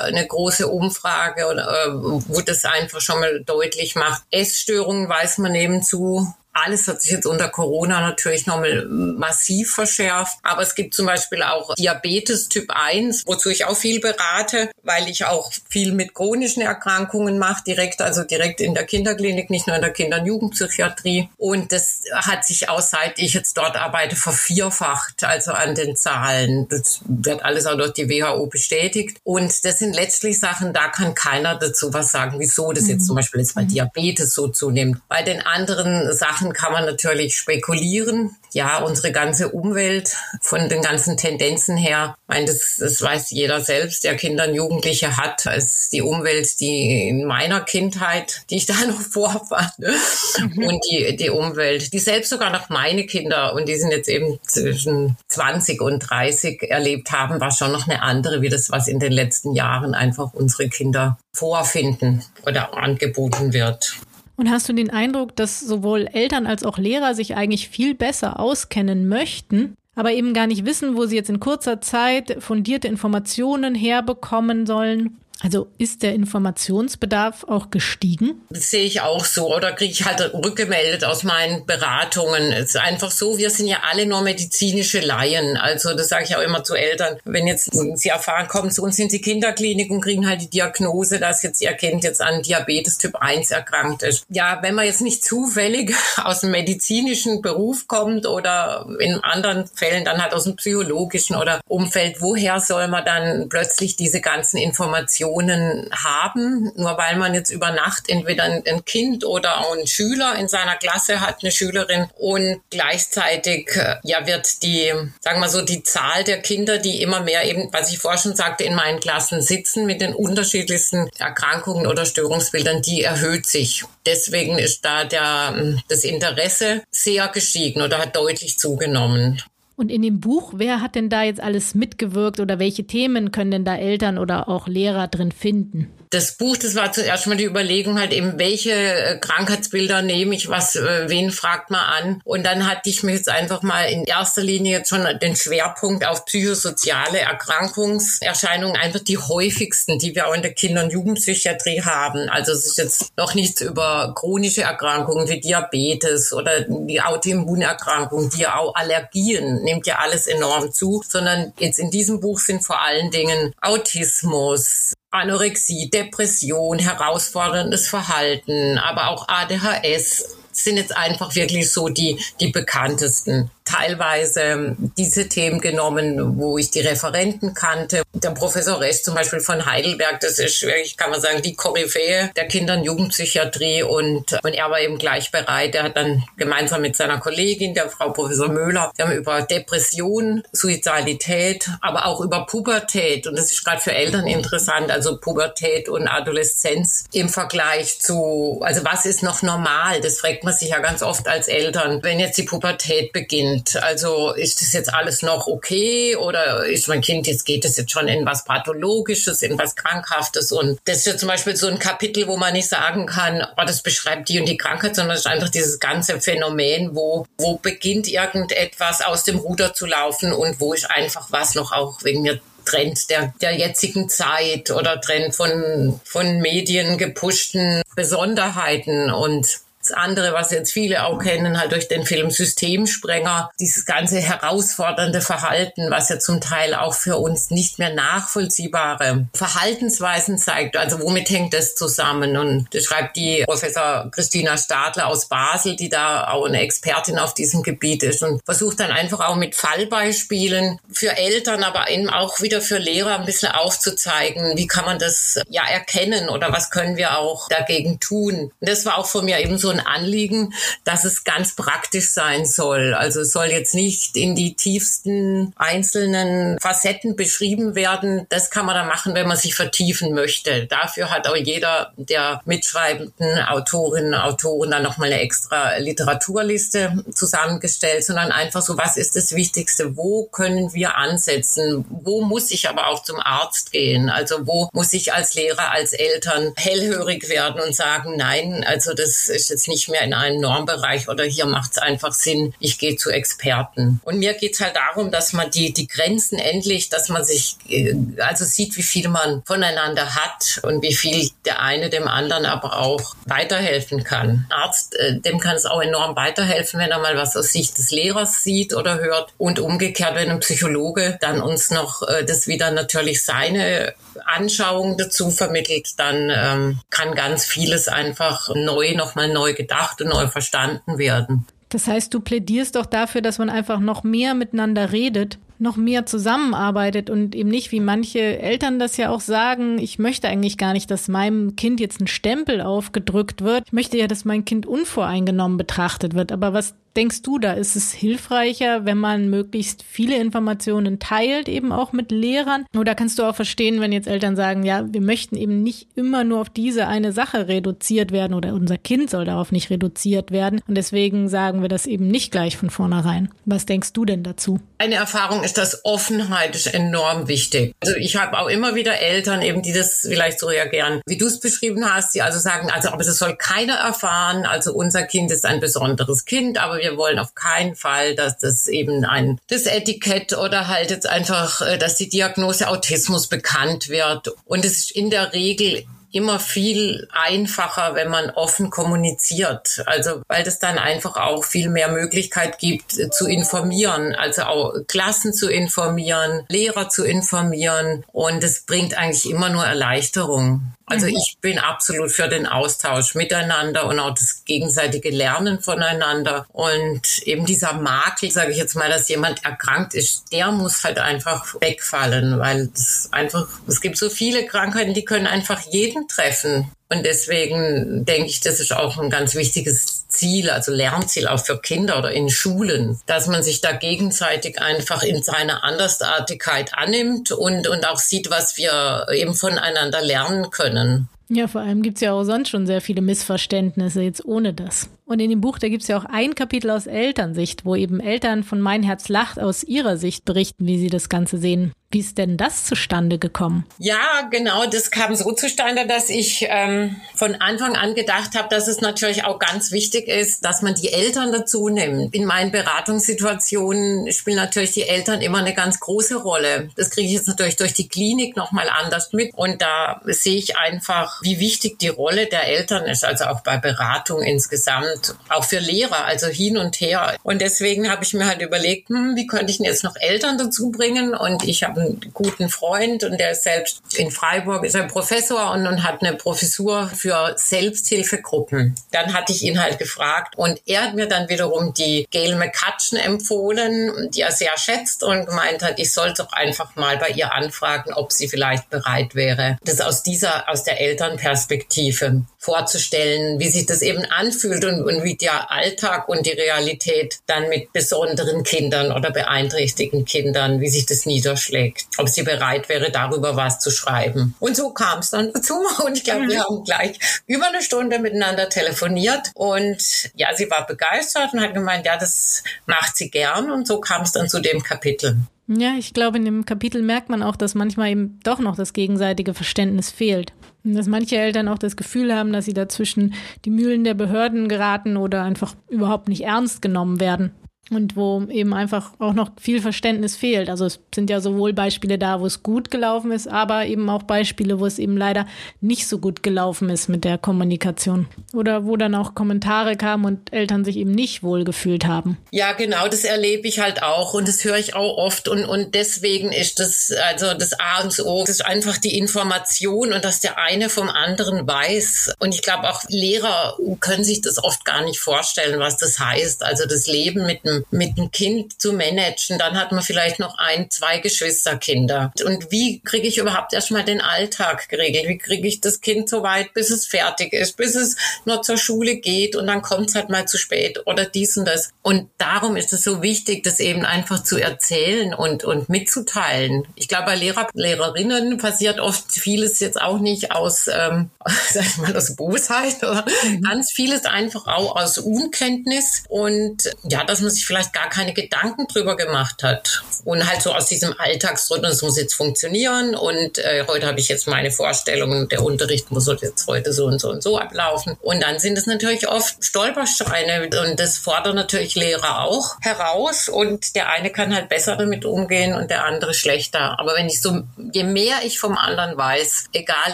eine 0.03 0.25
große 0.25 0.67
Umfrage, 0.67 1.41
äh, 1.41 1.91
wo 1.93 2.41
das 2.41 2.65
einfach 2.65 3.01
schon 3.01 3.19
mal 3.19 3.43
deutlich 3.43 3.95
macht. 3.95 4.23
Essstörungen 4.31 5.09
weiß 5.09 5.39
man 5.39 5.51
nebenzu 5.51 6.33
alles 6.53 6.88
hat 6.88 7.01
sich 7.01 7.12
jetzt 7.12 7.25
unter 7.25 7.50
Corona 7.50 8.01
natürlich 8.01 8.45
nochmal 8.45 8.86
massiv 8.86 9.74
verschärft. 9.74 10.38
Aber 10.43 10.62
es 10.62 10.75
gibt 10.75 10.93
zum 10.93 11.07
Beispiel 11.07 11.41
auch 11.43 11.74
Diabetes 11.75 12.48
Typ 12.48 12.69
1, 12.69 13.24
wozu 13.25 13.50
ich 13.50 13.65
auch 13.65 13.75
viel 13.75 14.00
berate, 14.00 14.69
weil 14.83 15.10
ich 15.10 15.25
auch 15.25 15.51
viel 15.69 15.93
mit 15.93 16.13
chronischen 16.13 16.62
Erkrankungen 16.62 17.39
mache, 17.39 17.63
direkt, 17.65 18.01
also 18.01 18.24
direkt 18.24 18.62
in 18.62 18.74
der 18.74 18.86
Kinderklinik, 18.86 19.50
nicht 19.50 19.67
nur 19.67 19.75
in 19.75 19.81
der 19.81 19.91
Kinder- 19.91 20.19
und 20.19 20.27
Jugendpsychiatrie. 20.27 21.29
Und 21.38 21.72
das 21.72 22.03
hat 22.13 22.45
sich 22.45 22.69
auch 22.69 22.81
seit 22.81 23.17
ich 23.17 23.33
jetzt 23.33 23.57
dort 23.57 23.75
arbeite 23.75 24.15
vervierfacht, 24.15 25.24
also 25.24 25.51
an 25.51 25.75
den 25.75 25.95
Zahlen. 25.95 26.67
Das 26.69 27.01
wird 27.05 27.43
alles 27.43 27.65
auch 27.65 27.77
durch 27.77 27.93
die 27.93 28.10
WHO 28.10 28.45
bestätigt. 28.48 29.17
Und 29.24 29.65
das 29.65 29.79
sind 29.79 29.95
letztlich 29.95 30.39
Sachen, 30.39 30.74
da 30.74 30.89
kann 30.89 31.15
keiner 31.15 31.55
dazu 31.55 31.93
was 31.93 32.12
sagen, 32.12 32.39
wieso 32.39 32.72
das 32.72 32.88
jetzt 32.88 33.07
zum 33.07 33.15
Beispiel 33.15 33.41
jetzt 33.41 33.55
bei 33.55 33.63
Diabetes 33.63 34.33
so 34.33 34.48
zunimmt. 34.48 35.01
Bei 35.07 35.24
den 35.24 35.41
anderen 35.41 36.13
Sachen 36.13 36.42
Sachen 36.43 36.53
kann 36.53 36.73
man 36.73 36.85
natürlich 36.85 37.35
spekulieren. 37.35 38.35
Ja, 38.51 38.83
unsere 38.83 39.12
ganze 39.12 39.50
Umwelt 39.50 40.15
von 40.41 40.69
den 40.69 40.83
ganzen 40.83 41.17
Tendenzen 41.17 41.75
her, 41.75 42.15
meine, 42.27 42.45
das, 42.45 42.75
das 42.77 43.01
weiß 43.01 43.31
jeder 43.31 43.62
selbst, 43.62 44.03
der 44.03 44.15
Kinder 44.15 44.47
und 44.47 44.53
Jugendliche 44.53 45.17
hat, 45.17 45.47
als 45.47 45.89
die 45.89 46.03
Umwelt, 46.03 46.59
die 46.59 47.07
in 47.07 47.25
meiner 47.25 47.62
Kindheit, 47.62 48.43
die 48.51 48.57
ich 48.57 48.67
da 48.67 48.75
noch 48.88 49.01
vorfand, 49.01 49.71
mhm. 49.79 50.67
und 50.67 50.79
die, 50.88 51.15
die 51.15 51.31
Umwelt, 51.31 51.93
die 51.93 52.00
selbst 52.00 52.29
sogar 52.29 52.51
noch 52.51 52.69
meine 52.69 53.07
Kinder, 53.07 53.55
und 53.55 53.67
die 53.67 53.75
sind 53.75 53.89
jetzt 53.89 54.07
eben 54.07 54.38
zwischen 54.45 55.17
20 55.29 55.81
und 55.81 56.00
30 56.00 56.69
erlebt 56.69 57.12
haben, 57.12 57.41
war 57.41 57.51
schon 57.51 57.71
noch 57.71 57.88
eine 57.88 58.03
andere, 58.03 58.43
wie 58.43 58.50
das, 58.50 58.69
was 58.69 58.88
in 58.88 59.00
den 59.00 59.12
letzten 59.12 59.55
Jahren 59.55 59.95
einfach 59.95 60.31
unsere 60.33 60.69
Kinder 60.69 61.17
vorfinden 61.33 62.23
oder 62.45 62.77
angeboten 62.77 63.51
wird. 63.51 63.95
Und 64.36 64.50
hast 64.50 64.68
du 64.68 64.74
den 64.74 64.90
Eindruck, 64.90 65.36
dass 65.36 65.60
sowohl 65.60 66.08
Eltern 66.12 66.48
als 66.48 66.63
auch 66.63 66.78
Lehrer 66.78 67.13
sich 67.13 67.36
eigentlich 67.36 67.70
viel 67.70 67.94
besser 67.94 68.40
auskennen 68.40 69.08
möchten, 69.08 69.75
aber 69.96 70.12
eben 70.12 70.34
gar 70.34 70.48
nicht 70.48 70.66
wissen, 70.66 70.96
wo 70.96 71.06
sie 71.06 71.16
jetzt 71.16 71.30
in 71.30 71.40
kurzer 71.40 71.82
Zeit 71.82 72.38
fundierte 72.40 72.88
Informationen 72.88 73.75
herbekommen 73.75 74.66
sollen? 74.66 75.18
Also 75.43 75.67
ist 75.77 76.03
der 76.03 76.13
Informationsbedarf 76.13 77.43
auch 77.43 77.69
gestiegen? 77.69 78.41
Das 78.50 78.69
sehe 78.69 78.85
ich 78.85 79.01
auch 79.01 79.25
so 79.25 79.53
oder 79.53 79.73
kriege 79.73 79.91
ich 79.91 80.05
halt 80.05 80.33
rückgemeldet 80.33 81.03
aus 81.03 81.23
meinen 81.23 81.65
Beratungen. 81.65 82.53
Es 82.53 82.69
ist 82.69 82.77
einfach 82.77 83.12
so, 83.12 83.38
wir 83.38 83.50
sind 83.50 83.67
ja 83.67 83.79
alle 83.91 84.05
nur 84.05 84.21
medizinische 84.21 85.01
Laien. 85.01 85.57
Also 85.57 85.95
das 85.95 86.07
sage 86.07 86.23
ich 86.23 86.35
auch 86.38 86.41
immer 86.41 86.63
zu 86.63 86.75
Eltern. 86.75 87.17
Wenn 87.25 87.45
jetzt 87.45 87.71
sie 87.73 88.07
erfahren, 88.07 88.47
kommen 88.47 88.71
zu 88.71 88.83
uns 88.83 88.97
in 89.00 89.09
die 89.09 89.19
Kinderklinik 89.19 89.91
und 89.91 90.00
kriegen 90.00 90.29
halt 90.29 90.41
die 90.41 90.50
Diagnose, 90.50 91.19
dass 91.19 91.43
jetzt 91.43 91.62
ihr 91.62 91.73
Kind 91.73 92.05
jetzt 92.05 92.21
an 92.21 92.41
Diabetes 92.41 92.97
Typ 92.97 93.17
1 93.17 93.51
erkrankt 93.51 94.03
ist. 94.03 94.23
Ja, 94.29 94.59
wenn 94.62 94.75
man 94.75 94.85
jetzt 94.85 95.01
nicht 95.01 95.25
zufällig 95.25 95.93
aus 96.23 96.39
dem 96.39 96.51
medizinischen 96.51 97.41
Beruf 97.41 97.89
kommt 97.89 98.25
oder 98.25 98.88
in 99.00 99.15
anderen 99.15 99.67
Fällen 99.67 100.05
dann 100.05 100.23
halt 100.23 100.33
aus 100.33 100.45
dem 100.45 100.55
psychologischen 100.55 101.35
oder 101.35 101.59
Umfeld, 101.67 102.21
woher 102.21 102.62
soll 102.62 102.88
man 102.88 103.03
dann 103.03 103.50
plötzlich 103.50 103.97
diese 103.97 104.21
ganzen 104.21 104.55
Informationen 104.55 105.33
Informationen 105.34 105.90
haben, 105.92 106.72
nur 106.75 106.98
weil 106.98 107.18
man 107.18 107.34
jetzt 107.34 107.50
über 107.50 107.72
Nacht 107.72 108.10
entweder 108.10 108.44
ein 108.44 108.86
Kind 108.86 109.25
oder 109.25 109.60
auch 109.60 109.74
einen 109.74 109.88
Schüler 109.88 110.36
in 110.36 110.48
seiner 110.48 110.75
Klasse 110.75 111.22
hat, 111.22 111.38
eine 111.42 111.52
Schülerin 111.52 112.08
und 112.18 112.62
gleichzeitig 112.70 113.70
äh, 113.75 113.96
ja 114.04 114.25
wird 114.28 114.63
die, 114.63 114.92
sagen 115.22 115.40
wir 115.40 115.50
so, 115.50 115.62
die 115.62 115.84
Zahl 115.84 116.24
der 116.24 116.42
Kinder, 116.42 116.78
die 116.78 117.02
immer 117.02 117.22
mehr 117.22 117.46
eben, 117.46 117.70
was 117.72 117.92
ich 117.92 118.00
vorher 118.00 118.20
schon 118.20 118.36
sagte, 118.36 118.63
in 118.63 118.75
meinen 118.75 119.00
Klassen 119.00 119.42
sitzen 119.42 119.86
mit 119.86 120.02
den 120.02 120.13
unterschiedlichsten 120.13 121.10
Erkrankungen 121.18 121.88
oder 121.88 122.06
Störungsbildern, 122.06 122.82
die 122.82 123.04
erhöht 123.04 123.46
sich. 123.46 123.84
Deswegen 124.06 124.58
ist 124.58 124.86
da 124.86 125.06
der, 125.06 125.78
das 125.88 126.04
Interesse 126.04 126.84
sehr 126.92 127.28
gestiegen 127.30 127.82
oder 127.82 128.00
hat 128.00 128.16
deutlich 128.16 128.60
zugenommen. 128.60 129.42
Und 129.75 129.89
in 129.89 130.01
dem 130.01 130.20
Buch, 130.20 130.53
wer 130.56 130.82
hat 130.82 130.96
denn 130.96 131.10
da 131.10 131.24
jetzt 131.24 131.42
alles 131.42 131.74
mitgewirkt 131.74 132.39
oder 132.39 132.60
welche 132.60 132.86
Themen 132.86 133.32
können 133.32 133.51
denn 133.51 133.65
da 133.65 133.75
Eltern 133.75 134.18
oder 134.18 134.48
auch 134.48 134.68
Lehrer 134.68 135.08
drin 135.08 135.32
finden? 135.32 135.89
das 136.13 136.38
Buch, 136.38 136.58
das 136.58 136.75
war 136.75 136.92
zuerst 136.92 137.27
mal 137.27 137.36
die 137.36 137.46
Überlegung 137.46 138.00
halt 138.00 138.13
eben, 138.13 138.38
welche 138.38 138.72
äh, 138.72 139.18
Krankheitsbilder 139.18 140.01
nehme 140.01 140.36
ich, 140.36 140.48
was, 140.48 140.75
äh, 140.75 141.10
wen 141.10 141.32
fragt 141.32 141.72
man 141.72 141.82
an. 141.82 142.22
Und 142.24 142.46
dann 142.46 142.68
hatte 142.68 142.89
ich 142.89 143.03
mir 143.03 143.13
jetzt 143.13 143.30
einfach 143.30 143.63
mal 143.63 143.86
in 143.86 144.03
erster 144.03 144.44
Linie 144.44 144.80
jetzt 144.80 144.89
schon 144.89 145.08
den 145.22 145.36
Schwerpunkt 145.36 146.06
auf 146.06 146.25
psychosoziale 146.25 147.20
Erkrankungserscheinungen, 147.20 148.75
einfach 148.75 149.00
die 149.00 149.18
häufigsten, 149.18 149.98
die 149.98 150.15
wir 150.15 150.27
auch 150.27 150.36
in 150.36 150.44
der 150.44 150.53
Kinder- 150.53 150.84
und 150.84 150.92
Jugendpsychiatrie 150.92 151.82
haben. 151.82 152.30
Also 152.30 152.51
es 152.51 152.65
ist 152.65 152.77
jetzt 152.77 153.18
noch 153.18 153.34
nichts 153.34 153.62
über 153.62 154.13
chronische 154.15 154.63
Erkrankungen 154.63 155.27
wie 155.30 155.39
Diabetes 155.39 156.32
oder 156.34 156.62
die 156.62 157.01
Autoimmunerkrankungen, 157.01 158.30
die 158.30 158.42
ja 158.42 158.58
auch 158.58 158.75
Allergien, 158.75 159.62
nimmt 159.63 159.88
ja 159.88 160.00
alles 160.00 160.27
enorm 160.27 160.72
zu, 160.72 161.03
sondern 161.08 161.53
jetzt 161.58 161.79
in 161.79 161.89
diesem 161.89 162.20
Buch 162.20 162.39
sind 162.39 162.63
vor 162.63 162.82
allen 162.82 163.12
Dingen 163.12 163.53
Autismus, 163.62 164.93
Anorexie, 165.12 165.89
Depression, 165.89 166.79
herausforderndes 166.79 167.88
Verhalten, 167.88 168.77
aber 168.77 169.10
auch 169.10 169.27
ADHS 169.27 170.38
sind 170.51 170.77
jetzt 170.77 170.96
einfach 170.96 171.36
wirklich 171.36 171.72
so 171.72 171.89
die, 171.89 172.20
die 172.39 172.50
bekanntesten 172.50 173.50
teilweise 173.65 174.75
diese 174.98 175.29
Themen 175.29 175.62
genommen, 175.62 176.38
wo 176.38 176.58
ich 176.58 176.72
die 176.72 176.82
Referenten 176.82 177.53
kannte. 177.53 178.03
Der 178.13 178.32
Professor 178.32 178.79
Resch 178.79 179.03
zum 179.03 179.15
Beispiel 179.15 179.39
von 179.39 179.65
Heidelberg, 179.65 180.20
das 180.20 180.39
ist 180.39 180.62
wirklich, 180.62 180.98
kann 180.98 181.12
man 181.12 181.22
sagen, 181.22 181.41
die 181.41 181.55
Koryphäe 181.55 182.32
der 182.36 182.48
Kinder- 182.48 182.75
und 182.75 182.84
Jugendpsychiatrie 182.84 183.84
und, 183.84 184.39
und 184.43 184.53
er 184.53 184.70
war 184.70 184.79
eben 184.79 184.98
gleich 184.98 185.32
bereit. 185.32 185.75
Er 185.75 185.84
hat 185.84 185.98
dann 185.98 186.24
gemeinsam 186.38 186.82
mit 186.82 186.96
seiner 186.96 187.20
Kollegin, 187.20 187.74
der 187.74 187.89
Frau 187.89 188.10
Professor 188.12 188.50
Möhler, 188.50 188.91
wir 188.96 189.05
haben 189.05 189.15
über 189.15 189.41
Depression, 189.41 190.43
Suizidalität, 190.51 191.70
aber 191.82 192.05
auch 192.05 192.22
über 192.22 192.46
Pubertät 192.46 193.27
und 193.27 193.38
das 193.38 193.51
ist 193.51 193.63
gerade 193.63 193.82
für 193.82 193.93
Eltern 193.93 194.27
interessant, 194.27 194.91
also 194.91 195.17
Pubertät 195.17 195.89
und 195.89 196.08
Adoleszenz 196.08 197.05
im 197.13 197.29
Vergleich 197.29 198.00
zu, 198.00 198.62
also 198.63 198.84
was 198.84 199.05
ist 199.05 199.24
noch 199.24 199.41
normal? 199.41 200.01
Das 200.01 200.20
fragt 200.20 200.43
man 200.43 200.53
sich 200.53 200.70
ja 200.70 200.79
ganz 200.79 201.01
oft 201.01 201.27
als 201.27 201.48
Eltern, 201.48 202.00
wenn 202.03 202.20
jetzt 202.20 202.38
die 202.38 202.43
Pubertät 202.43 203.13
beginnt 203.13 203.52
Kind? 203.53 203.83
Also 203.83 204.31
ist 204.31 204.62
das 204.62 204.74
jetzt 204.74 204.93
alles 204.93 205.22
noch 205.22 205.48
okay? 205.48 206.15
Oder 206.15 206.65
ist 206.65 206.88
mein 206.88 207.01
Kind, 207.01 207.27
jetzt 207.27 207.45
geht 207.45 207.65
es 207.65 207.77
jetzt 207.77 207.91
schon 207.91 208.07
in 208.07 208.25
was 208.25 208.45
Pathologisches, 208.45 209.41
in 209.41 209.57
was 209.57 209.75
Krankhaftes? 209.75 210.51
Und 210.51 210.79
das 210.86 210.98
ist 210.98 211.05
ja 211.05 211.17
zum 211.17 211.27
Beispiel 211.27 211.55
so 211.55 211.67
ein 211.67 211.79
Kapitel, 211.79 212.27
wo 212.27 212.38
man 212.38 212.53
nicht 212.53 212.69
sagen 212.69 213.05
kann, 213.05 213.45
oh, 213.57 213.63
das 213.65 213.83
beschreibt 213.83 214.29
die 214.29 214.39
und 214.39 214.48
die 214.48 214.57
Krankheit, 214.57 214.95
sondern 214.95 215.15
es 215.15 215.22
ist 215.22 215.27
einfach 215.27 215.50
dieses 215.50 215.79
ganze 215.79 216.19
Phänomen, 216.19 216.95
wo, 216.95 217.25
wo 217.38 217.57
beginnt 217.57 218.07
irgendetwas 218.07 219.01
aus 219.01 219.24
dem 219.24 219.38
Ruder 219.38 219.74
zu 219.74 219.86
laufen 219.86 220.33
und 220.33 220.60
wo 220.60 220.74
ist 220.74 220.89
einfach 220.89 221.27
was 221.31 221.55
noch 221.55 221.72
auch 221.72 222.03
wegen 222.03 222.22
mir 222.22 222.39
Trend 222.65 223.10
der, 223.10 223.33
der 223.41 223.57
jetzigen 223.57 224.07
Zeit 224.07 224.72
oder 224.72 225.01
Trend 225.01 225.36
von, 225.36 226.00
von 226.05 226.39
Medien 226.39 226.98
gepushten 226.98 227.81
Besonderheiten. 227.93 229.12
Und 229.12 229.60
das 229.84 229.92
andere, 229.92 230.34
was 230.34 230.52
jetzt 230.52 230.72
viele 230.72 231.06
auch 231.06 231.20
kennen, 231.20 231.60
halt 231.60 231.72
durch 231.72 231.88
den 231.88 232.06
Film 232.06 232.32
Systemsprenger, 232.32 233.52
dieses 233.60 233.86
ganze 233.86 234.20
herausfordernde 234.20 235.22
Verhalten, 235.22 235.92
was 235.92 236.10
ja 236.10 236.20
zum 236.20 236.42
Teil 236.42 236.74
auch 236.74 236.94
für 236.94 237.18
uns 237.18 237.50
nicht 237.50 237.80
mehr 237.80 237.94
nachvollziehbare 237.94 239.28
Verhaltensweisen 239.34 240.38
zeigt. 240.38 240.78
Also 240.78 241.00
womit 241.02 241.30
hängt 241.30 241.54
das 241.54 241.75
zusammen? 241.75 242.38
Und 242.38 242.68
das 242.74 242.86
schreibt 242.86 243.18
die 243.18 243.44
Professor 243.46 244.10
Christina 244.12 244.58
Stadler 244.58 245.08
aus 245.08 245.28
Basel, 245.28 245.75
die 245.75 245.90
da 245.90 246.28
auch 246.30 246.46
eine 246.46 246.62
Expertin 246.62 247.20
auf 247.20 247.34
diesem 247.34 247.63
Gebiet 247.63 248.04
ist 248.04 248.24
und 248.24 248.42
versucht 248.46 248.80
dann 248.80 248.92
einfach 248.92 249.20
auch 249.20 249.36
mit 249.36 249.56
Fallbeispielen 249.56 250.80
für 250.92 251.18
Eltern, 251.18 251.63
aber 251.63 251.90
eben 251.90 252.10
auch 252.10 252.42
wieder 252.42 252.62
für 252.62 252.78
Lehrer 252.78 253.20
ein 253.20 253.25
bisschen 253.25 253.52
aufzuzeigen, 253.52 254.58
wie 254.58 254.68
kann 254.68 254.86
man 254.86 255.00
das 255.00 255.40
ja 255.50 255.63
erkennen 255.68 256.30
oder 256.30 256.52
was 256.52 256.70
können 256.70 256.98
wir 256.98 257.18
auch 257.18 257.50
dagegen 257.50 258.00
tun. 258.00 258.52
Und 258.60 258.70
das 258.70 258.86
war 258.86 258.98
auch 258.98 259.08
von 259.08 259.25
mir 259.25 259.40
eben 259.40 259.58
so 259.58 259.73
ein 259.74 259.86
Anliegen, 259.86 260.53
dass 260.84 261.03
es 261.03 261.24
ganz 261.24 261.56
praktisch 261.56 262.12
sein 262.12 262.46
soll. 262.46 262.94
Also 262.94 263.22
es 263.22 263.32
soll 263.32 263.48
jetzt 263.48 263.74
nicht 263.74 264.15
in 264.15 264.36
die 264.36 264.56
tiefsten 264.56 265.53
einzelnen 265.56 266.60
Facetten 266.60 267.15
beschrieben 267.15 267.75
werden. 267.75 268.25
Das 268.30 268.50
kann 268.50 268.65
man 268.65 268.75
dann 268.75 268.88
machen, 268.88 269.15
wenn 269.15 269.27
man 269.27 269.38
sich 269.38 269.56
vertiefen 269.56 270.13
möchte. 270.13 270.65
Dafür 270.68 271.10
hat 271.10 271.27
auch 271.27 271.36
jeder 271.36 271.94
der 271.98 272.42
mitschreibenden 272.46 273.39
Autorinnen 273.39 274.13
und 274.13 274.20
Autoren 274.20 274.72
dann 274.72 274.84
nochmal 274.84 275.12
eine 275.12 275.22
extra 275.22 275.77
Literaturliste 275.77 277.03
zusammengestellt, 277.13 278.03
sondern 278.03 278.32
einfach 278.32 278.62
so, 278.62 278.77
was 278.77 278.98
ist 278.98 279.15
das 279.15 279.34
Wichtigste? 279.36 279.98
Wo 279.98 280.25
können 280.25 280.74
wir 280.74 280.98
ansetzen? 280.98 281.86
Wo 281.89 282.22
muss 282.22 282.51
ich 282.51 282.70
aber 282.70 282.88
auch 282.88 283.03
zum 283.03 283.20
Arzt 283.20 283.72
gehen? 283.72 284.10
Also 284.10 284.46
wo 284.48 284.70
muss 284.74 284.94
ich 284.94 285.13
als 285.13 285.34
Lehrer, 285.34 285.72
als 285.72 285.94
Eltern 285.94 286.53
hellhörig 286.56 287.30
werden 287.30 287.62
und 287.62 287.75
sagen, 287.75 288.15
nein, 288.18 288.63
also 288.68 288.94
das 288.94 289.30
ist 289.30 289.50
jetzt 289.50 289.62
jetzt 289.63 289.67
nicht 289.67 289.89
mehr 289.89 290.01
in 290.01 290.13
einen 290.13 290.41
Normbereich 290.41 291.08
oder 291.10 291.24
hier 291.24 291.46
macht 291.46 291.72
es 291.72 291.77
einfach 291.77 292.13
Sinn, 292.13 292.53
ich 292.60 292.77
gehe 292.77 292.96
zu 292.96 293.10
Experten. 293.10 294.01
Und 294.03 294.20
mir 294.20 294.34
geht 294.34 294.53
es 294.53 294.62
halt 294.62 294.75
darum, 294.75 295.12
dass 295.12 295.34
man 295.34 295.50
die, 295.51 295.74
die 295.74 295.88
Grenzen 295.88 296.38
endlich, 296.38 296.89
dass 296.89 297.10
man 297.10 297.24
sich 297.24 297.55
äh, 297.70 297.96
also 298.20 298.46
sieht, 298.46 298.75
wie 298.75 298.84
viel 298.84 299.08
man 299.08 299.43
voneinander 299.46 300.15
hat 300.15 300.60
und 300.63 300.82
wie 300.82 300.93
viel 300.93 301.29
der 301.46 301.62
eine 301.62 301.89
dem 301.89 302.08
anderen 302.08 302.46
aber 302.46 302.79
auch 302.79 303.15
weiterhelfen 303.25 304.03
kann. 304.03 304.46
Arzt, 304.50 304.96
äh, 304.96 305.20
dem 305.20 305.39
kann 305.39 305.55
es 305.55 305.65
auch 305.65 305.82
enorm 305.82 306.15
weiterhelfen, 306.15 306.79
wenn 306.79 306.91
er 306.91 307.00
mal 307.00 307.17
was 307.17 307.36
aus 307.38 307.51
Sicht 307.51 307.77
des 307.77 307.91
Lehrers 307.91 308.43
sieht 308.43 308.74
oder 308.74 309.00
hört. 309.00 309.34
Und 309.38 309.60
umgekehrt, 309.60 310.15
wenn 310.15 310.29
ein 310.29 310.39
Psychologe 310.39 311.17
dann 311.22 311.41
uns 311.41 311.72
noch 311.72 312.01
äh, 312.08 312.25
das 312.25 312.48
wieder 312.48 312.72
natürlich 312.72 313.24
seine 313.24 313.93
Anschauung 314.25 314.98
dazu 314.98 315.32
vermittelt, 315.32 315.88
dann 315.98 316.29
ähm, 316.29 316.79
kann 316.89 317.15
ganz 317.15 317.46
vieles 317.46 317.88
einfach 317.88 318.50
neu, 318.53 318.93
nochmal 318.96 319.29
gedacht 319.53 320.01
und 320.01 320.10
neu 320.10 320.27
verstanden 320.27 320.98
werden. 320.98 321.45
Das 321.69 321.88
heißt, 321.88 322.13
du 322.13 322.19
plädierst 322.19 322.75
doch 322.75 322.86
dafür, 322.86 323.22
dass 323.22 323.39
man 323.39 323.50
einfach 323.50 323.79
noch 323.79 324.03
mehr 324.03 324.36
miteinander 324.36 324.91
redet, 324.91 325.39
noch 325.57 325.75
mehr 325.75 326.05
zusammenarbeitet 326.05 327.10
und 327.10 327.33
eben 327.33 327.50
nicht, 327.50 327.72
wie 327.72 327.79
manche 327.79 328.19
Eltern 328.19 328.77
das 328.77 328.98
ja 328.98 329.10
auch 329.10 329.22
sagen, 329.22 329.79
ich 329.79 329.98
möchte 329.98 330.27
eigentlich 330.27 330.60
gar 330.60 330.74
nicht, 330.74 330.91
dass 330.91 331.07
meinem 331.07 331.55
Kind 331.55 331.79
jetzt 331.79 332.00
ein 332.00 332.05
Stempel 332.05 332.62
aufgedrückt 332.62 333.41
wird. 333.41 333.63
Ich 333.65 333.74
möchte 333.74 333.98
ja, 333.98 334.05
dass 334.05 334.24
mein 334.24 334.45
Kind 334.45 334.67
unvoreingenommen 334.67 335.57
betrachtet 335.57 336.13
wird. 336.13 336.31
Aber 336.31 336.53
was 336.53 336.75
denkst 336.95 337.21
du 337.21 337.39
da? 337.39 337.53
Ist 337.53 337.75
es 337.75 337.91
hilfreicher, 337.91 338.85
wenn 338.85 338.97
man 338.97 339.29
möglichst 339.29 339.83
viele 339.83 340.17
Informationen 340.17 341.00
teilt, 341.00 341.50
eben 341.50 341.71
auch 341.71 341.93
mit 341.93 342.12
Lehrern? 342.12 342.65
Oder 342.75 342.95
kannst 342.95 343.19
du 343.19 343.23
auch 343.23 343.35
verstehen, 343.35 343.81
wenn 343.81 343.91
jetzt 343.91 344.07
Eltern 344.07 344.35
sagen, 344.35 344.63
ja, 344.63 344.85
wir 344.91 345.01
möchten 345.01 345.35
eben 345.35 345.63
nicht 345.63 345.88
immer 345.95 346.23
nur 346.23 346.41
auf 346.41 346.50
diese 346.50 346.88
eine 346.88 347.12
Sache 347.12 347.47
reduziert 347.47 348.12
werden 348.12 348.33
oder 348.33 348.53
unser 348.53 348.77
Kind 348.77 349.09
soll 349.09 349.25
darauf 349.25 349.51
nicht 349.51 349.69
reduziert 349.69 350.31
werden 350.31 350.62
und 350.67 350.75
deswegen 350.75 351.29
sagen 351.29 351.62
wir 351.62 351.69
das 351.69 351.85
eben 351.85 352.07
nicht 352.07 352.31
gleich 352.31 352.57
von 352.57 352.69
vornherein. 352.69 353.29
Was 353.45 353.65
denkst 353.65 353.93
du 353.93 354.05
denn 354.05 354.23
dazu? 354.23 354.59
Eine 354.77 354.95
Erfahrung 354.95 355.43
ist, 355.43 355.57
dass 355.57 355.85
Offenheit 355.85 356.55
ist 356.55 356.73
enorm 356.73 357.27
wichtig. 357.27 357.73
Also 357.81 357.95
ich 357.95 358.15
habe 358.15 358.38
auch 358.38 358.47
immer 358.47 358.75
wieder 358.75 359.00
Eltern 359.00 359.41
eben, 359.41 359.62
die 359.62 359.73
das 359.73 360.05
vielleicht 360.07 360.39
so 360.39 360.47
reagieren, 360.47 361.01
wie 361.07 361.17
du 361.17 361.25
es 361.25 361.39
beschrieben 361.39 361.85
hast, 361.89 362.13
die 362.15 362.21
also 362.21 362.39
sagen, 362.39 362.69
also 362.69 362.89
aber 362.89 363.03
das 363.03 363.17
soll 363.17 363.35
keiner 363.35 363.75
erfahren, 363.75 364.45
also 364.45 364.73
unser 364.73 365.03
Kind 365.03 365.31
ist 365.31 365.45
ein 365.45 365.59
besonderes 365.59 366.25
Kind, 366.25 366.57
aber 366.57 366.83
wir 366.84 366.98
wollen 366.98 367.18
auf 367.18 367.34
keinen 367.34 367.75
Fall, 367.75 368.16
dass 368.16 368.38
das 368.38 368.68
eben 368.68 369.06
ein, 369.06 369.40
das 369.48 369.66
Etikett 369.66 370.34
oder 370.34 370.68
halt 370.68 370.92
jetzt 370.92 371.08
einfach, 371.08 371.62
äh, 371.62 371.78
dass 371.78 371.96
die 371.96 372.10
Diagnose 372.10 372.68
Autismus 372.68 373.28
bekannt 373.28 373.90
wird. 373.90 374.30
Und 374.46 374.66
es 374.66 374.80
ist 374.80 374.92
in 374.92 375.10
der 375.10 375.34
Regel 375.34 375.86
immer 376.13 376.40
viel 376.40 377.08
einfacher, 377.12 377.96
wenn 377.96 378.08
man 378.08 378.30
offen 378.30 378.70
kommuniziert. 378.70 379.82
Also 379.88 380.22
weil 380.28 380.44
das 380.44 380.60
dann 380.60 380.78
einfach 380.78 381.18
auch 381.18 381.44
viel 381.44 381.70
mehr 381.70 381.90
Möglichkeit 381.90 382.60
gibt 382.60 382.98
äh, 383.00 383.10
zu 383.10 383.28
informieren, 383.28 384.13
also 384.16 384.44
auch 384.44 384.74
Klassen 384.88 385.34
zu 385.34 385.50
informieren, 385.50 386.46
Lehrer 386.50 386.90
zu 386.90 387.04
informieren 387.04 388.06
und 388.12 388.44
es 388.44 388.66
bringt 388.66 388.98
eigentlich 388.98 389.30
immer 389.30 389.50
nur 389.50 389.66
Erleichterung. 389.66 390.73
Also 390.86 391.08
mhm. 391.08 391.16
ich 391.16 391.38
bin 391.42 391.60
absolut 391.60 392.12
für 392.12 392.28
den 392.28 392.46
Austausch 392.46 393.16
miteinander 393.16 393.88
und 393.88 394.00
auch 394.00 394.13
das 394.13 394.44
gegenseitige 394.46 395.10
Lernen 395.10 395.62
voneinander. 395.62 396.46
Und 396.52 397.02
eben 397.25 397.46
dieser 397.46 397.74
Makel, 397.74 398.32
sage 398.32 398.52
ich 398.52 398.58
jetzt 398.58 398.75
mal, 398.75 398.90
dass 398.90 399.08
jemand 399.08 399.46
erkrankt 399.46 399.94
ist, 399.94 400.25
der 400.32 400.52
muss 400.52 400.84
halt 400.84 401.00
einfach 401.00 401.56
wegfallen, 401.62 402.40
weil 402.40 402.70
es 402.74 403.10
einfach, 403.12 403.48
es 403.68 403.80
gibt 403.82 403.98
so 403.98 404.10
viele 404.10 404.46
Krankheiten, 404.46 404.94
die 404.94 405.06
können 405.06 405.28
einfach 405.28 405.62
jeden 405.72 406.08
treffen. 406.08 406.72
Und 406.90 407.06
deswegen 407.06 408.06
denke 408.06 408.30
ich, 408.30 408.42
das 408.42 408.60
ist 408.60 408.74
auch 408.74 408.98
ein 408.98 409.10
ganz 409.10 409.36
wichtiges 409.36 410.02
Ziel, 410.13 410.50
also 410.50 410.72
Lernziel 410.72 411.27
auch 411.27 411.43
für 411.43 411.60
Kinder 411.60 411.98
oder 411.98 412.12
in 412.12 412.29
Schulen, 412.29 413.00
dass 413.05 413.27
man 413.27 413.43
sich 413.43 413.62
da 413.62 413.72
gegenseitig 413.72 414.62
einfach 414.62 415.03
in 415.03 415.24
seiner 415.24 415.63
Andersartigkeit 415.63 416.72
annimmt 416.74 417.32
und, 417.32 417.67
und 417.67 417.88
auch 417.88 417.98
sieht, 417.98 418.29
was 418.29 418.58
wir 418.58 419.08
eben 419.13 419.34
voneinander 419.34 420.01
lernen 420.01 420.50
können. 420.51 421.10
Ja, 421.29 421.48
vor 421.48 421.62
allem 421.62 421.82
gibt 421.82 421.98
es 421.98 422.01
ja 422.01 422.13
auch 422.13 422.25
sonst 422.25 422.50
schon 422.50 422.67
sehr 422.67 422.82
viele 422.82 423.01
Missverständnisse 423.01 424.01
jetzt 424.01 424.24
ohne 424.24 424.53
das. 424.53 424.89
Und 425.05 425.20
in 425.20 425.29
dem 425.29 425.41
Buch, 425.41 425.58
da 425.58 425.67
gibt 425.67 425.82
es 425.82 425.88
ja 425.88 425.98
auch 425.98 426.05
ein 426.05 426.36
Kapitel 426.36 426.70
aus 426.70 426.86
Elternsicht, 426.86 427.65
wo 427.65 427.75
eben 427.75 428.00
Eltern 428.00 428.43
von 428.43 428.62
Mein 428.62 428.84
Herz 428.84 429.10
lacht 429.10 429.39
aus 429.39 429.63
ihrer 429.63 429.97
Sicht 429.97 430.26
berichten, 430.26 430.67
wie 430.67 430.78
sie 430.78 430.89
das 430.89 431.10
Ganze 431.10 431.38
sehen. 431.38 431.71
Wie 431.93 431.99
ist 431.99 432.17
denn 432.17 432.38
das 432.38 432.65
zustande 432.65 433.19
gekommen? 433.19 433.67
Ja, 433.77 434.27
genau, 434.32 434.65
das 434.65 434.89
kam 434.89 435.15
so 435.15 435.32
zustande, 435.34 435.86
dass 435.86 436.10
ich 436.10 436.47
ähm, 436.49 436.95
von 437.13 437.36
Anfang 437.36 437.75
an 437.75 437.93
gedacht 437.93 438.34
habe, 438.36 438.49
dass 438.49 438.67
es 438.67 438.82
natürlich 438.82 439.25
auch 439.25 439.38
ganz 439.38 439.71
wichtig 439.71 440.08
ist, 440.08 440.43
dass 440.43 440.63
man 440.63 440.73
die 440.73 440.91
Eltern 440.91 441.32
dazu 441.32 441.69
nimmt. 441.69 442.15
In 442.15 442.25
meinen 442.25 442.51
Beratungssituationen 442.51 444.12
spielen 444.12 444.38
natürlich 444.38 444.71
die 444.71 444.88
Eltern 444.88 445.21
immer 445.21 445.38
eine 445.38 445.53
ganz 445.53 445.79
große 445.79 446.15
Rolle. 446.15 446.69
Das 446.77 446.89
kriege 446.89 447.06
ich 447.06 447.13
jetzt 447.13 447.27
natürlich 447.27 447.58
durch 447.58 447.75
die 447.75 447.88
Klinik 447.88 448.36
nochmal 448.36 448.69
anders 448.69 449.13
mit. 449.13 449.32
Und 449.36 449.62
da 449.62 450.01
sehe 450.06 450.38
ich 450.38 450.58
einfach, 450.58 451.21
wie 451.21 451.39
wichtig 451.39 451.77
die 451.77 451.89
Rolle 451.89 452.25
der 452.25 452.47
Eltern 452.47 452.86
ist, 452.86 453.06
also 453.06 453.25
auch 453.25 453.41
bei 453.41 453.58
Beratung 453.58 454.23
insgesamt, 454.23 455.13
auch 455.29 455.43
für 455.43 455.60
Lehrer, 455.60 456.06
also 456.06 456.25
hin 456.25 456.58
und 456.58 456.82
her. 456.82 457.15
Und 457.21 457.39
deswegen 457.39 457.91
habe 457.91 458.03
ich 458.03 458.15
mir 458.15 458.25
halt 458.25 458.41
überlegt, 458.41 458.89
hm, 458.89 459.15
wie 459.15 459.27
könnte 459.27 459.51
ich 459.51 459.58
denn 459.58 459.67
jetzt 459.67 459.84
noch 459.84 459.95
Eltern 459.95 460.39
dazu 460.39 460.71
bringen? 460.71 461.13
Und 461.13 461.43
ich 461.43 461.62
habe 461.62 461.83
einen 461.86 462.12
guten 462.13 462.50
Freund 462.50 463.04
und 463.04 463.19
der 463.19 463.32
ist 463.32 463.43
selbst 463.43 463.82
in 463.98 464.12
Freiburg, 464.12 464.63
ist 464.65 464.76
ein 464.76 464.88
Professor 464.88 465.52
und, 465.52 465.67
und 465.67 465.84
hat 465.84 466.02
eine 466.02 466.15
Professur 466.15 466.88
für 466.88 467.34
Selbsthilfegruppen. 467.38 468.76
Dann 468.91 469.13
hatte 469.13 469.34
ich 469.34 469.43
ihn 469.43 469.62
halt 469.62 469.80
gefragt 469.80 470.36
und 470.38 470.62
er 470.65 470.84
hat 470.84 470.96
mir 470.96 471.08
dann 471.08 471.30
wiederum 471.30 471.74
die 471.74 472.08
Gail 472.12 472.36
McCutcheon 472.36 473.00
empfohlen, 473.00 474.10
die 474.12 474.22
er 474.22 474.32
sehr 474.32 474.58
schätzt 474.58 475.04
und 475.04 475.26
gemeint 475.26 475.63
hat, 475.63 475.80
ich 475.80 475.93
soll 475.93 476.13
doch 476.13 476.32
einfach 476.34 476.76
mal 476.76 476.98
bei 476.98 477.10
ihr 477.10 477.34
anfragen, 477.34 477.93
ob 477.93 478.12
sie 478.12 478.28
vielleicht 478.28 478.69
bereit 478.69 479.15
wäre, 479.15 479.58
das 479.63 479.82
aus 479.82 480.04
dieser, 480.04 480.50
aus 480.50 480.63
der 480.63 480.80
Elternperspektive 480.80 482.24
vorzustellen, 482.43 483.39
wie 483.39 483.50
sich 483.50 483.65
das 483.65 483.82
eben 483.82 484.06
anfühlt 484.06 484.65
und, 484.65 484.84
und 484.84 485.04
wie 485.04 485.15
der 485.15 485.50
Alltag 485.50 486.10
und 486.10 486.26
die 486.26 486.32
Realität 486.32 487.19
dann 487.26 487.48
mit 487.48 487.72
besonderen 487.72 488.43
Kindern 488.43 488.91
oder 488.91 489.12
beeinträchtigten 489.12 490.04
Kindern, 490.04 490.60
wie 490.60 490.67
sich 490.67 490.86
das 490.86 491.06
niederschlägt, 491.06 491.72
ob 491.97 492.09
sie 492.09 492.23
bereit 492.23 492.69
wäre, 492.69 492.91
darüber 492.91 493.36
was 493.36 493.59
zu 493.59 493.71
schreiben. 493.71 494.36
Und 494.39 494.55
so 494.55 494.71
kam 494.71 494.99
es 494.99 495.12
dann 495.12 495.31
dazu 495.33 495.55
und 495.86 495.97
ich 495.97 496.03
glaube, 496.03 496.23
mhm. 496.23 496.29
wir 496.29 496.43
haben 496.43 496.63
gleich 496.63 496.99
über 497.27 497.47
eine 497.47 497.62
Stunde 497.62 497.99
miteinander 497.99 498.49
telefoniert 498.49 499.31
und 499.36 500.12
ja, 500.15 500.33
sie 500.36 500.49
war 500.49 500.65
begeistert 500.65 501.33
und 501.33 501.41
hat 501.41 501.53
gemeint, 501.53 501.86
ja, 501.86 501.97
das 501.97 502.43
macht 502.65 502.97
sie 502.97 503.09
gern 503.09 503.51
und 503.51 503.67
so 503.67 503.79
kam 503.79 504.03
es 504.03 504.12
dann 504.12 504.29
zu 504.29 504.39
dem 504.39 504.62
Kapitel. 504.63 505.17
Ja, 505.47 505.73
ich 505.77 505.93
glaube, 505.93 506.17
in 506.17 506.25
dem 506.25 506.45
Kapitel 506.45 506.81
merkt 506.81 507.09
man 507.09 507.21
auch, 507.21 507.36
dass 507.36 507.53
manchmal 507.53 507.89
eben 507.89 508.19
doch 508.23 508.39
noch 508.39 508.55
das 508.55 508.71
gegenseitige 508.71 509.33
Verständnis 509.33 509.91
fehlt. 509.91 510.31
Und 510.63 510.75
dass 510.75 510.88
manche 510.88 511.17
Eltern 511.17 511.49
auch 511.49 511.57
das 511.57 511.75
Gefühl 511.75 512.15
haben, 512.15 512.31
dass 512.31 512.45
sie 512.45 512.53
dazwischen 512.53 513.13
die 513.43 513.49
Mühlen 513.49 513.83
der 513.83 513.93
Behörden 513.93 514.47
geraten 514.47 514.95
oder 514.95 515.23
einfach 515.23 515.55
überhaupt 515.67 516.07
nicht 516.07 516.23
ernst 516.23 516.62
genommen 516.62 517.01
werden 517.01 517.33
und 517.69 517.95
wo 517.95 518.23
eben 518.30 518.54
einfach 518.54 518.91
auch 518.99 519.13
noch 519.13 519.32
viel 519.39 519.62
Verständnis 519.62 520.17
fehlt. 520.17 520.49
Also 520.49 520.65
es 520.65 520.80
sind 520.93 521.10
ja 521.10 521.21
sowohl 521.21 521.54
Beispiele 521.54 521.97
da, 521.97 522.19
wo 522.19 522.26
es 522.26 522.43
gut 522.43 522.69
gelaufen 522.71 523.12
ist, 523.12 523.28
aber 523.28 523.65
eben 523.65 523.89
auch 523.89 524.04
Beispiele, 524.04 524.60
wo 524.60 524.65
es 524.65 524.80
eben 524.80 524.97
leider 524.97 525.26
nicht 525.62 525.88
so 525.88 525.97
gut 525.97 526.23
gelaufen 526.23 526.69
ist 526.69 526.89
mit 526.89 527.06
der 527.06 527.17
Kommunikation. 527.17 528.08
Oder 528.34 528.65
wo 528.65 528.76
dann 528.76 528.95
auch 528.95 529.15
Kommentare 529.15 529.78
kamen 529.78 530.06
und 530.06 530.34
Eltern 530.34 530.65
sich 530.65 530.76
eben 530.76 530.91
nicht 530.91 531.23
wohl 531.23 531.45
gefühlt 531.45 531.86
haben. 531.86 532.17
Ja, 532.32 532.52
genau, 532.52 532.88
das 532.89 533.06
erlebe 533.06 533.47
ich 533.47 533.60
halt 533.60 533.82
auch 533.82 534.13
und 534.13 534.28
das 534.28 534.43
höre 534.43 534.58
ich 534.58 534.76
auch 534.76 534.97
oft 534.97 535.30
und, 535.30 535.45
und 535.45 535.73
deswegen 535.73 536.34
ist 536.34 536.60
das, 536.60 536.91
also 537.10 537.34
das 537.34 537.54
A 537.54 537.82
und 537.82 537.97
O, 538.06 538.21
das 538.21 538.30
ist 538.32 538.45
einfach 538.45 538.78
die 538.78 538.97
Information 538.97 539.93
und 539.93 540.04
dass 540.04 540.19
der 540.19 540.38
eine 540.38 540.67
vom 540.67 540.89
anderen 540.89 541.47
weiß. 541.47 542.13
Und 542.19 542.36
ich 542.36 542.41
glaube 542.41 542.69
auch 542.69 542.84
Lehrer 542.89 543.58
können 543.80 544.04
sich 544.04 544.21
das 544.21 544.43
oft 544.43 544.65
gar 544.65 544.84
nicht 544.84 544.99
vorstellen, 544.99 545.60
was 545.60 545.78
das 545.78 545.99
heißt. 545.99 546.43
Also 546.43 546.65
das 546.65 546.88
Leben 546.88 547.26
mit 547.26 547.45
einem 547.45 547.53
mit 547.72 547.98
einem 547.98 548.12
Kind 548.12 548.62
zu 548.62 548.74
managen. 548.74 549.38
Dann 549.38 549.60
hat 549.60 549.72
man 549.72 549.84
vielleicht 549.84 550.20
noch 550.20 550.38
ein, 550.38 550.70
zwei 550.70 551.00
Geschwisterkinder. 551.00 552.12
Und 552.26 552.52
wie 552.52 552.80
kriege 552.82 553.08
ich 553.08 553.18
überhaupt 553.18 553.54
erstmal 553.54 553.84
den 553.84 554.02
Alltag 554.02 554.70
geregelt? 554.70 555.08
Wie 555.08 555.18
kriege 555.18 555.48
ich 555.48 555.62
das 555.62 555.82
Kind 555.82 556.10
so 556.10 556.24
weit, 556.24 556.54
bis 556.54 556.70
es 556.70 556.86
fertig 556.86 557.34
ist, 557.34 557.58
bis 557.58 557.76
es 557.76 557.96
nur 558.26 558.42
zur 558.42 558.58
Schule 558.58 558.98
geht 558.98 559.36
und 559.36 559.48
dann 559.48 559.62
kommt 559.62 559.89
es 559.89 559.96
halt 559.96 560.10
mal 560.10 560.28
zu 560.28 560.38
spät 560.38 560.82
oder 560.86 561.06
dies 561.06 561.38
und 561.38 561.46
das. 561.46 561.70
Und 561.82 562.10
darum 562.18 562.56
ist 562.56 562.74
es 562.74 562.84
so 562.84 563.02
wichtig, 563.02 563.44
das 563.44 563.60
eben 563.60 563.86
einfach 563.86 564.24
zu 564.24 564.38
erzählen 564.38 565.13
und, 565.13 565.44
und 565.44 565.70
mitzuteilen. 565.70 566.68
Ich 566.76 566.88
glaube, 566.88 567.06
bei 567.06 567.16
Lehrer, 567.16 567.48
Lehrerinnen 567.54 568.38
passiert 568.38 568.80
oft 568.80 569.12
vieles 569.12 569.60
jetzt 569.60 569.82
auch 569.82 570.00
nicht 570.00 570.32
aus, 570.32 570.68
ähm, 570.68 571.10
sag 571.52 571.66
ich 571.66 571.78
mal, 571.78 571.96
aus 571.96 572.16
Bosheit 572.16 572.78
oder 572.84 573.06
mhm. 573.24 573.42
ganz 573.42 573.72
vieles 573.72 574.06
einfach 574.06 574.48
auch 574.48 574.76
aus 574.76 574.98
Unkenntnis. 574.98 576.04
Und 576.10 576.72
ja, 576.84 577.04
dass 577.04 577.22
man 577.22 577.32
sich 577.32 577.42
sich 577.43 577.47
vielleicht 577.47 577.73
gar 577.73 577.89
keine 577.89 578.13
Gedanken 578.13 578.67
drüber 578.67 578.95
gemacht 578.95 579.43
hat. 579.43 579.84
Und 580.06 580.27
halt 580.27 580.41
so 580.41 580.53
aus 580.53 580.67
diesem 580.67 580.95
Alltagsrhythmus 580.97 581.82
muss 581.82 581.97
jetzt 581.97 582.13
funktionieren 582.13 582.95
und 582.95 583.38
äh, 583.38 583.65
heute 583.67 583.88
habe 583.88 583.99
ich 583.99 584.08
jetzt 584.08 584.27
meine 584.27 584.51
Vorstellungen, 584.51 585.27
der 585.29 585.43
Unterricht 585.43 585.91
muss 585.91 586.08
jetzt 586.21 586.47
heute 586.47 586.73
so 586.73 586.86
und 586.86 586.99
so 586.99 587.10
und 587.10 587.23
so 587.23 587.38
ablaufen. 587.38 587.97
Und 588.01 588.21
dann 588.21 588.39
sind 588.39 588.58
es 588.58 588.65
natürlich 588.65 589.08
oft 589.08 589.43
Stolpersteine 589.43 590.49
und 590.62 590.79
das 590.79 590.97
fordern 590.97 591.36
natürlich 591.36 591.75
Lehrer 591.75 592.23
auch 592.23 592.56
heraus 592.62 593.29
und 593.29 593.75
der 593.75 593.89
eine 593.89 594.10
kann 594.10 594.34
halt 594.34 594.49
besser 594.49 594.75
damit 594.75 595.06
umgehen 595.06 595.53
und 595.53 595.69
der 595.69 595.86
andere 595.86 596.13
schlechter. 596.13 596.79
Aber 596.79 596.95
wenn 596.95 597.08
ich 597.08 597.21
so, 597.21 597.43
je 597.71 597.84
mehr 597.84 598.17
ich 598.23 598.39
vom 598.39 598.58
anderen 598.58 598.97
weiß, 598.97 599.45
egal 599.53 599.93